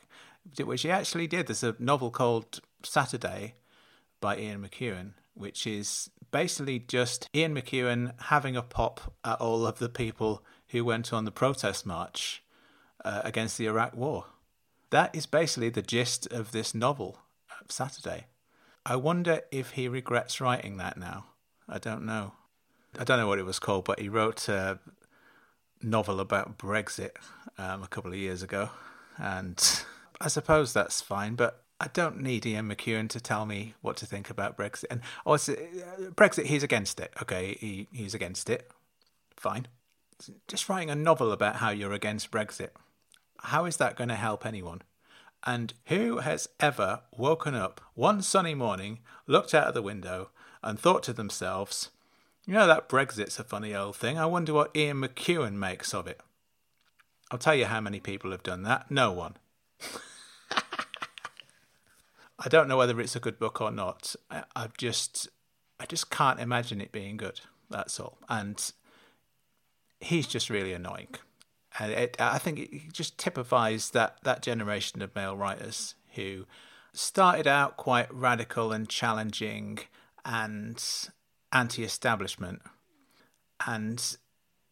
[0.58, 1.46] which he actually did.
[1.46, 3.54] There's a novel called Saturday
[4.20, 9.78] by Ian McEwan, which is basically just Ian McEwan having a pop at all of
[9.78, 12.42] the people who went on the protest march
[13.04, 14.24] uh, against the Iraq War.
[14.90, 17.20] That is basically the gist of this novel,
[17.68, 18.26] Saturday.
[18.84, 21.26] I wonder if he regrets writing that now.
[21.68, 22.32] I don't know.
[22.98, 24.80] I don't know what it was called, but he wrote a
[25.80, 27.12] novel about Brexit
[27.58, 28.70] um, a couple of years ago,
[29.18, 29.84] and
[30.20, 31.36] I suppose that's fine.
[31.36, 34.84] But I don't need Ian McEwan to tell me what to think about Brexit.
[34.90, 37.12] And also, uh, Brexit, he's against it.
[37.20, 38.70] Okay, he, he's against it.
[39.36, 39.66] Fine.
[40.46, 42.70] Just writing a novel about how you're against Brexit.
[43.38, 44.82] How is that going to help anyone?
[45.44, 50.30] And who has ever woken up one sunny morning, looked out of the window,
[50.62, 51.90] and thought to themselves,
[52.46, 54.18] you know, that Brexit's a funny old thing.
[54.18, 56.20] I wonder what Ian McEwan makes of it.
[57.30, 58.90] I'll tell you how many people have done that.
[58.90, 59.36] No one.
[62.44, 64.14] I don't know whether it's a good book or not.
[64.30, 65.28] I, I've just,
[65.80, 67.40] I just can't imagine it being good.
[67.70, 68.18] That's all.
[68.28, 68.72] And
[70.00, 71.14] he's just really annoying,
[71.78, 76.46] and it, I think it just typifies that that generation of male writers who
[76.92, 79.78] started out quite radical and challenging
[80.24, 80.84] and
[81.52, 82.60] anti-establishment,
[83.66, 84.18] and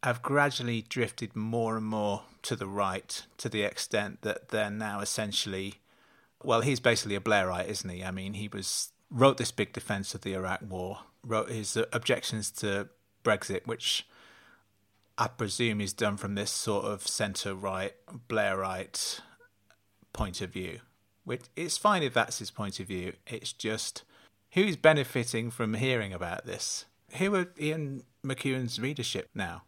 [0.03, 5.01] have gradually drifted more and more to the right to the extent that they're now
[5.01, 5.77] essentially
[6.45, 8.05] well, he's basically a Blairite, isn't he?
[8.05, 12.51] I mean, he was wrote this big defense of the Iraq War, wrote his objections
[12.51, 12.89] to
[13.25, 14.07] Brexit, which
[15.19, 17.95] I presume is done from this sort of centre right
[18.29, 19.21] Blairite
[20.13, 20.81] point of view.
[21.25, 23.13] Which it's fine if that's his point of view.
[23.27, 24.03] It's just
[24.53, 26.87] who's benefiting from hearing about this?
[27.19, 29.63] Who are Ian McEwan's readership now?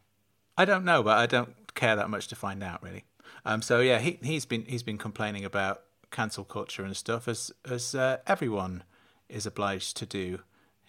[0.57, 3.05] I don't know, but I don't care that much to find out really.
[3.45, 5.83] Um, so yeah, he he's been he's been complaining about
[6.15, 8.85] cancel culture and stuff, as as uh, everyone
[9.29, 10.41] is obliged to do,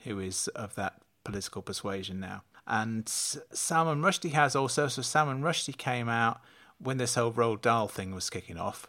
[0.04, 2.44] who is of that political persuasion now.
[2.68, 4.88] And Salman Rushdie has also.
[4.88, 6.40] So Salman Rushdie came out
[6.78, 8.88] when this whole Roald Dahl thing was kicking off.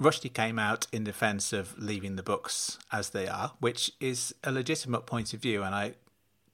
[0.00, 4.50] Rushdie came out in defence of leaving the books as they are, which is a
[4.50, 5.94] legitimate point of view, and I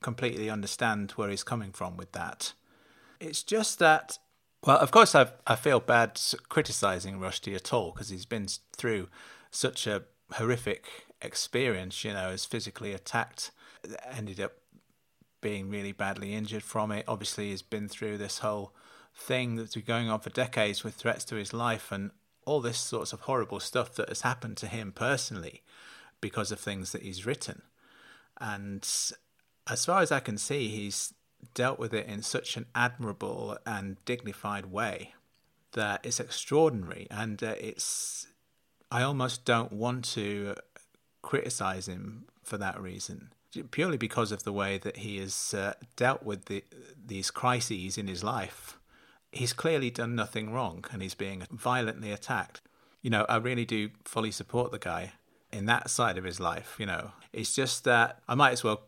[0.02, 2.52] completely understand where he's coming from with that.
[3.20, 4.18] It's just that
[4.68, 9.08] well, of course, I I feel bad criticizing Rushdie at all because he's been through
[9.50, 10.02] such a
[10.32, 10.84] horrific
[11.22, 12.04] experience.
[12.04, 13.50] You know, is physically attacked,
[14.10, 14.52] ended up
[15.40, 17.06] being really badly injured from it.
[17.08, 18.74] Obviously, he's been through this whole
[19.14, 22.10] thing that's been going on for decades with threats to his life and
[22.44, 25.62] all this sorts of horrible stuff that has happened to him personally
[26.20, 27.62] because of things that he's written.
[28.38, 28.86] And
[29.66, 31.14] as far as I can see, he's
[31.54, 35.14] dealt with it in such an admirable and dignified way
[35.72, 37.06] that it's extraordinary.
[37.10, 38.26] And uh, it's
[38.90, 40.54] I almost don't want to
[41.22, 43.32] criticize him for that reason
[43.70, 46.64] purely because of the way that he has uh, dealt with the,
[47.06, 48.78] these crises in his life.
[49.32, 52.60] He's clearly done nothing wrong and he's being violently attacked.
[53.02, 55.12] You know I really do fully support the guy
[55.52, 57.12] in that side of his life you know.
[57.32, 58.82] It's just that I might as well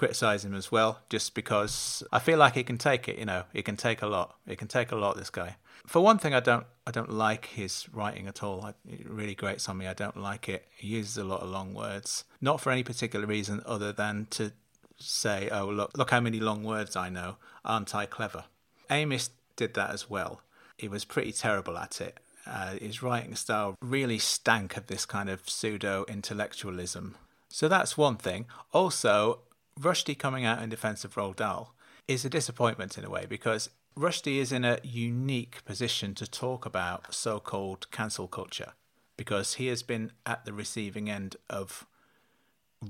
[0.00, 3.18] criticize him as well, just because I feel like he can take it.
[3.18, 4.34] You know, he can take a lot.
[4.48, 5.18] He can take a lot.
[5.18, 5.56] This guy.
[5.86, 8.74] For one thing, I don't I don't like his writing at all.
[8.88, 9.86] It really grates on me.
[9.86, 10.66] I don't like it.
[10.74, 14.52] He uses a lot of long words, not for any particular reason other than to
[14.98, 17.36] say, "Oh, look, look how many long words I know.
[17.62, 18.44] Aren't I clever?"
[18.88, 20.40] Amis did that as well.
[20.78, 22.18] He was pretty terrible at it.
[22.46, 27.16] Uh, his writing style really stank of this kind of pseudo intellectualism.
[27.50, 28.46] So that's one thing.
[28.72, 29.40] Also,
[29.80, 31.74] Rushdie coming out in defence of Roald Dahl
[32.06, 36.66] is a disappointment in a way because Rushdie is in a unique position to talk
[36.66, 38.74] about so called cancel culture
[39.16, 41.86] because he has been at the receiving end of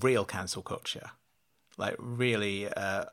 [0.01, 1.11] real cancel culture,
[1.77, 3.05] like really uh,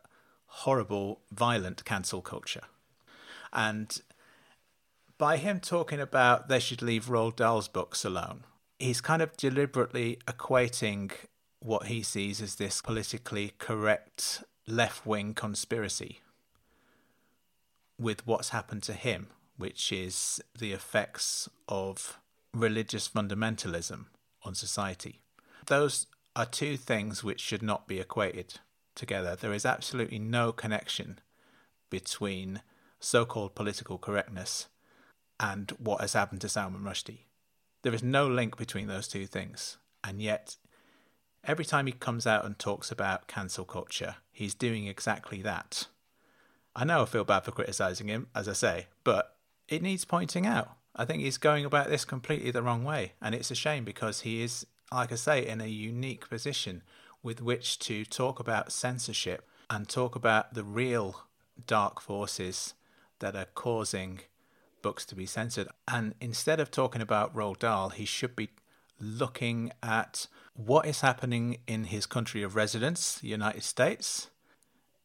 [0.48, 2.64] horrible, violent cancel culture.
[3.54, 4.00] And
[5.18, 8.44] by him talking about they should leave Roald Dahl's books alone,
[8.80, 11.12] he's kind of deliberately equating
[11.60, 16.22] what he sees as this politically correct left wing conspiracy
[17.99, 19.28] with what's happened to him,
[19.58, 22.20] which is the effects of
[22.53, 24.05] religious fundamentalism
[24.43, 25.22] on society.
[25.66, 28.60] Those are two things which should not be equated
[28.95, 29.36] together.
[29.36, 31.20] There is absolutely no connection
[31.89, 32.62] between
[32.99, 34.68] so called political correctness
[35.39, 37.26] and what has happened to Salman Rushdie.
[37.84, 39.78] There is no link between those two things.
[40.03, 40.55] And yet,
[41.48, 45.88] every time he comes out and talks about cancel culture, he's doing exactly that.
[46.76, 49.36] I know I feel bad for criticizing him, as I say, but
[49.68, 50.74] it needs pointing out.
[50.95, 53.14] I think he's going about this completely the wrong way.
[53.22, 56.84] And it's a shame because he is, like I say, in a unique position
[57.24, 61.24] with which to talk about censorship and talk about the real
[61.66, 62.74] dark forces
[63.20, 64.20] that are causing
[64.82, 65.68] books to be censored.
[65.88, 68.50] And instead of talking about Roald Dahl, he should be
[69.00, 74.30] looking at what is happening in his country of residence, the United States,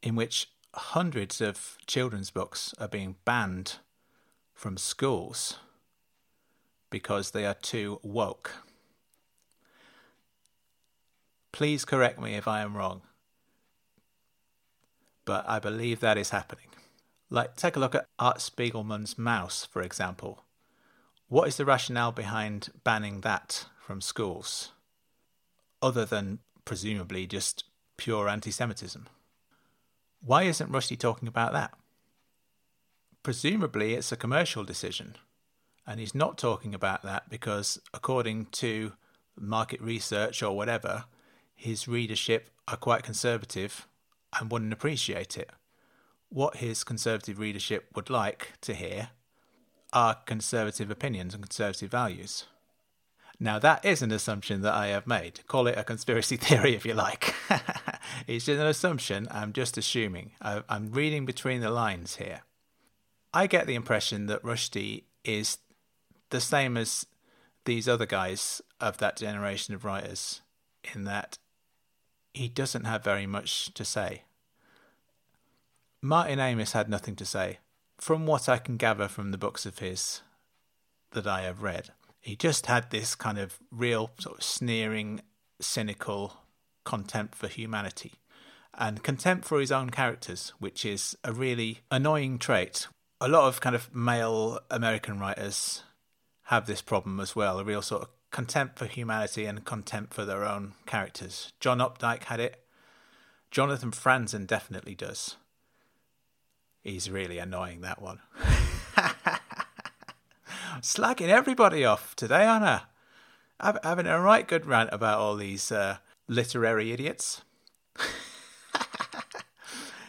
[0.03, 3.77] in which hundreds of children's books are being banned
[4.55, 5.59] from schools
[6.91, 8.53] because they are too woke.
[11.53, 13.03] Please correct me if I am wrong,
[15.25, 16.69] but I believe that is happening.
[17.29, 20.45] Like, take a look at Art Spiegelman's Maus, for example.
[21.29, 24.73] What is the rationale behind banning that from schools,
[25.83, 27.65] other than presumably just
[27.99, 29.07] pure anti Semitism?
[30.25, 31.75] Why isn't Rushdie talking about that?
[33.23, 35.17] Presumably, it's a commercial decision,
[35.87, 38.95] and he's not talking about that because, according to
[39.39, 41.05] market research or whatever,
[41.55, 43.87] his readership are quite conservative
[44.41, 45.51] and wouldn't appreciate it
[46.31, 49.11] what his conservative readership would like to hear
[49.93, 52.47] are conservative opinions and conservative values.
[53.43, 55.45] Now, that is an assumption that I have made.
[55.49, 57.35] Call it a conspiracy theory if you like.
[58.29, 59.27] it's an assumption.
[59.33, 60.31] I'm just assuming.
[60.41, 62.43] I'm reading between the lines here.
[63.35, 65.59] I get the impression that Rushdie is
[66.31, 67.05] the same as
[67.65, 70.41] these other guys of that generation of writers,
[70.95, 71.37] in that
[72.33, 74.23] he doesn't have very much to say.
[76.01, 77.59] Martin Amis had nothing to say.
[77.99, 80.23] From what I can gather from the books of his
[81.11, 81.91] that I have read,
[82.23, 85.21] he just had this kind of real sort of sneering,
[85.61, 86.39] cynical
[86.85, 88.13] contempt for humanity
[88.75, 92.87] and contempt for his own characters, which is a really annoying trait.
[93.21, 95.83] A lot of kind of male American writers
[96.45, 100.25] have this problem as well a real sort of contempt for humanity and contempt for
[100.25, 101.53] their own characters.
[101.61, 102.65] John Updike had it.
[103.51, 105.37] Jonathan Franzen definitely does.
[106.83, 108.21] He's really annoying, that one.
[110.81, 112.85] Slagging everybody off today, Anna.
[113.61, 115.99] I'm having a right good rant about all these uh,
[116.29, 117.43] literary idiots.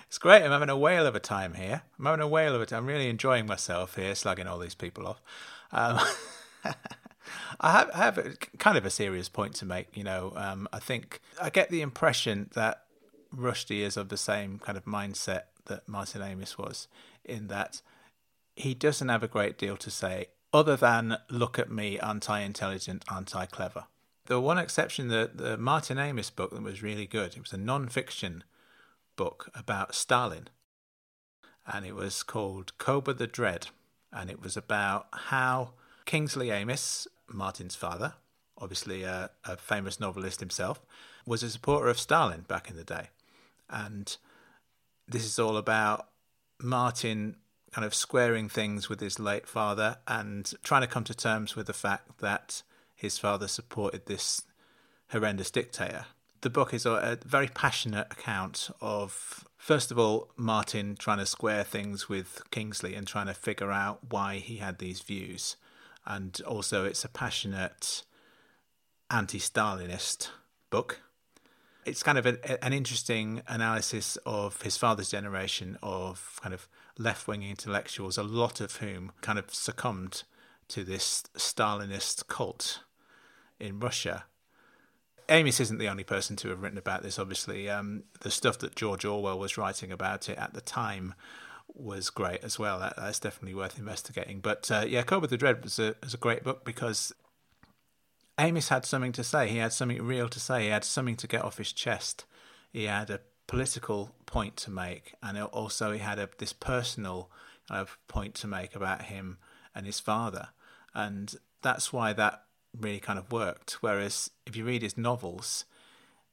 [0.07, 0.41] it's great.
[0.41, 1.81] I'm having a whale of a time here.
[1.99, 2.79] I'm having a whale of a time.
[2.79, 5.21] I'm really enjoying myself here, slugging all these people off.
[5.71, 5.99] Um,
[7.59, 9.95] I have, I have a, kind of a serious point to make.
[9.95, 12.83] You know, um, I think I get the impression that
[13.35, 16.87] Rushdie is of the same kind of mindset that Martin Amis was,
[17.25, 17.81] in that
[18.55, 23.03] he doesn't have a great deal to say other than look at me, anti intelligent,
[23.11, 23.85] anti clever.
[24.25, 27.57] The one exception, the, the Martin Amis book that was really good, it was a
[27.57, 28.43] non fiction
[29.15, 30.47] book about Stalin.
[31.65, 33.67] And it was called Koba the Dread.
[34.11, 35.71] And it was about how
[36.05, 38.13] Kingsley Amis, Martin's father,
[38.57, 40.81] obviously a, a famous novelist himself,
[41.25, 43.09] was a supporter of Stalin back in the day.
[43.69, 44.15] And
[45.07, 46.09] this is all about
[46.61, 47.37] Martin
[47.73, 51.67] kind of squaring things with his late father and trying to come to terms with
[51.67, 52.61] the fact that
[52.95, 54.43] his father supported this
[55.09, 56.05] horrendous dictator.
[56.41, 61.63] The book is a very passionate account of, first of all, Martin trying to square
[61.63, 65.55] things with Kingsley and trying to figure out why he had these views.
[66.05, 68.03] And also, it's a passionate
[69.09, 70.29] anti Stalinist
[70.69, 70.99] book
[71.85, 76.67] it's kind of a, an interesting analysis of his father's generation of kind of
[76.97, 80.23] left wing intellectuals, a lot of whom kind of succumbed
[80.69, 82.81] to this Stalinist cult
[83.59, 84.25] in Russia.
[85.29, 87.69] Amis isn't the only person to have written about this, obviously.
[87.69, 91.13] Um, the stuff that George Orwell was writing about it at the time
[91.73, 92.79] was great as well.
[92.79, 94.39] That, that's definitely worth investigating.
[94.41, 97.13] But uh, yeah, Koba the Dread was a, was a great book because
[98.37, 99.47] Amis had something to say.
[99.47, 100.63] He had something real to say.
[100.63, 102.25] He had something to get off his chest.
[102.71, 107.29] He had a political point to make, and also he had a, this personal
[107.69, 109.37] uh, point to make about him
[109.75, 110.47] and his father.
[110.95, 112.41] And that's why that
[112.75, 113.77] really kind of worked.
[113.81, 115.65] Whereas if you read his novels,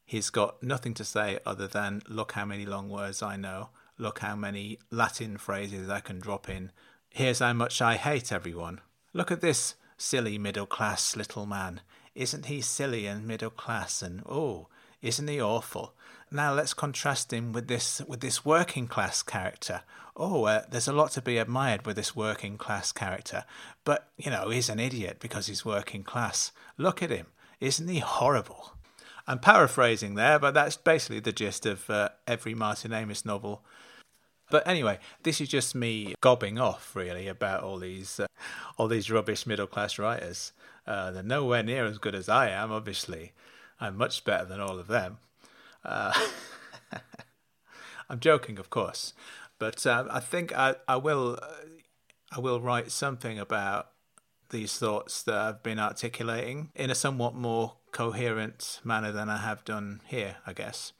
[0.06, 4.20] he's got nothing to say other than, look how many long words I know, look
[4.20, 6.72] how many Latin phrases I can drop in.
[7.10, 8.80] Here's how much I hate everyone.
[9.12, 11.82] Look at this silly middle class little man.
[12.14, 14.68] Isn't he silly and middle class and oh,
[15.02, 15.92] isn't he awful?
[16.32, 19.82] Now let's contrast him with this with this working class character.
[20.16, 23.44] Oh, uh, there's a lot to be admired with this working class character,
[23.84, 26.52] but you know he's an idiot because he's working class.
[26.78, 27.26] Look at him,
[27.58, 28.74] isn't he horrible?
[29.26, 33.64] I'm paraphrasing there, but that's basically the gist of uh, every Martin Amis novel.
[34.50, 38.26] But anyway, this is just me gobbing off really about all these uh,
[38.76, 40.52] all these rubbish middle class writers.
[40.86, 43.32] Uh, they're nowhere near as good as I am, obviously.
[43.80, 45.18] I'm much better than all of them.
[45.84, 46.12] Uh,
[48.10, 49.14] I'm joking, of course,
[49.58, 51.46] but uh, I think I, I will uh,
[52.32, 53.90] I will write something about
[54.50, 59.64] these thoughts that I've been articulating in a somewhat more coherent manner than I have
[59.64, 60.92] done here, I guess.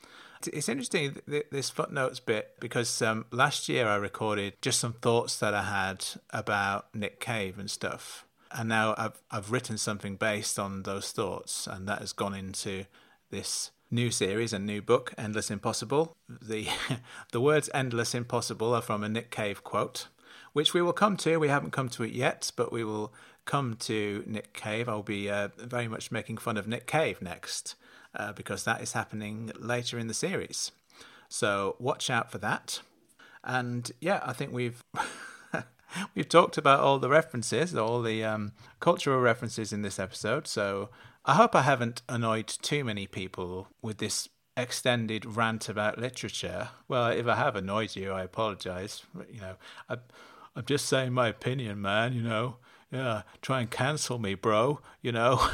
[0.47, 5.53] It's interesting this footnotes bit because um, last year I recorded just some thoughts that
[5.53, 10.85] I had about Nick Cave and stuff, and now I've I've written something based on
[10.85, 12.87] those thoughts, and that has gone into
[13.31, 16.17] this new series and new book, Endless Impossible.
[16.29, 16.69] The
[17.33, 20.07] the words Endless Impossible are from a Nick Cave quote,
[20.53, 21.39] which we will come to.
[21.39, 23.13] We haven't come to it yet, but we will
[23.45, 24.89] come to Nick Cave.
[24.89, 27.75] I'll be uh, very much making fun of Nick Cave next,
[28.15, 30.73] uh, because that is happening later in the series.
[31.29, 32.81] So watch out for that.
[33.43, 34.85] And yeah, I think we've
[36.15, 40.47] we've talked about all the references, all the um, cultural references in this episode.
[40.47, 40.91] So
[41.25, 46.71] I hope I haven't annoyed too many people with this extended rant about literature.
[46.89, 49.03] Well, if I have annoyed you, I apologize.
[49.31, 49.55] You know,
[49.89, 49.97] I,
[50.57, 52.15] I'm just saying my opinion, man.
[52.15, 52.57] You know,
[52.91, 54.81] yeah, try and cancel me, bro.
[55.03, 55.51] You know.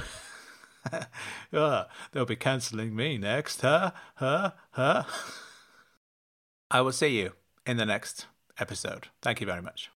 [1.53, 3.91] yeah, they'll be cancelling me next, huh?
[4.17, 4.53] Huh?
[4.71, 5.05] Huh?
[6.71, 7.33] I will see you
[7.65, 8.27] in the next
[8.59, 9.09] episode.
[9.23, 9.91] Thank you very much.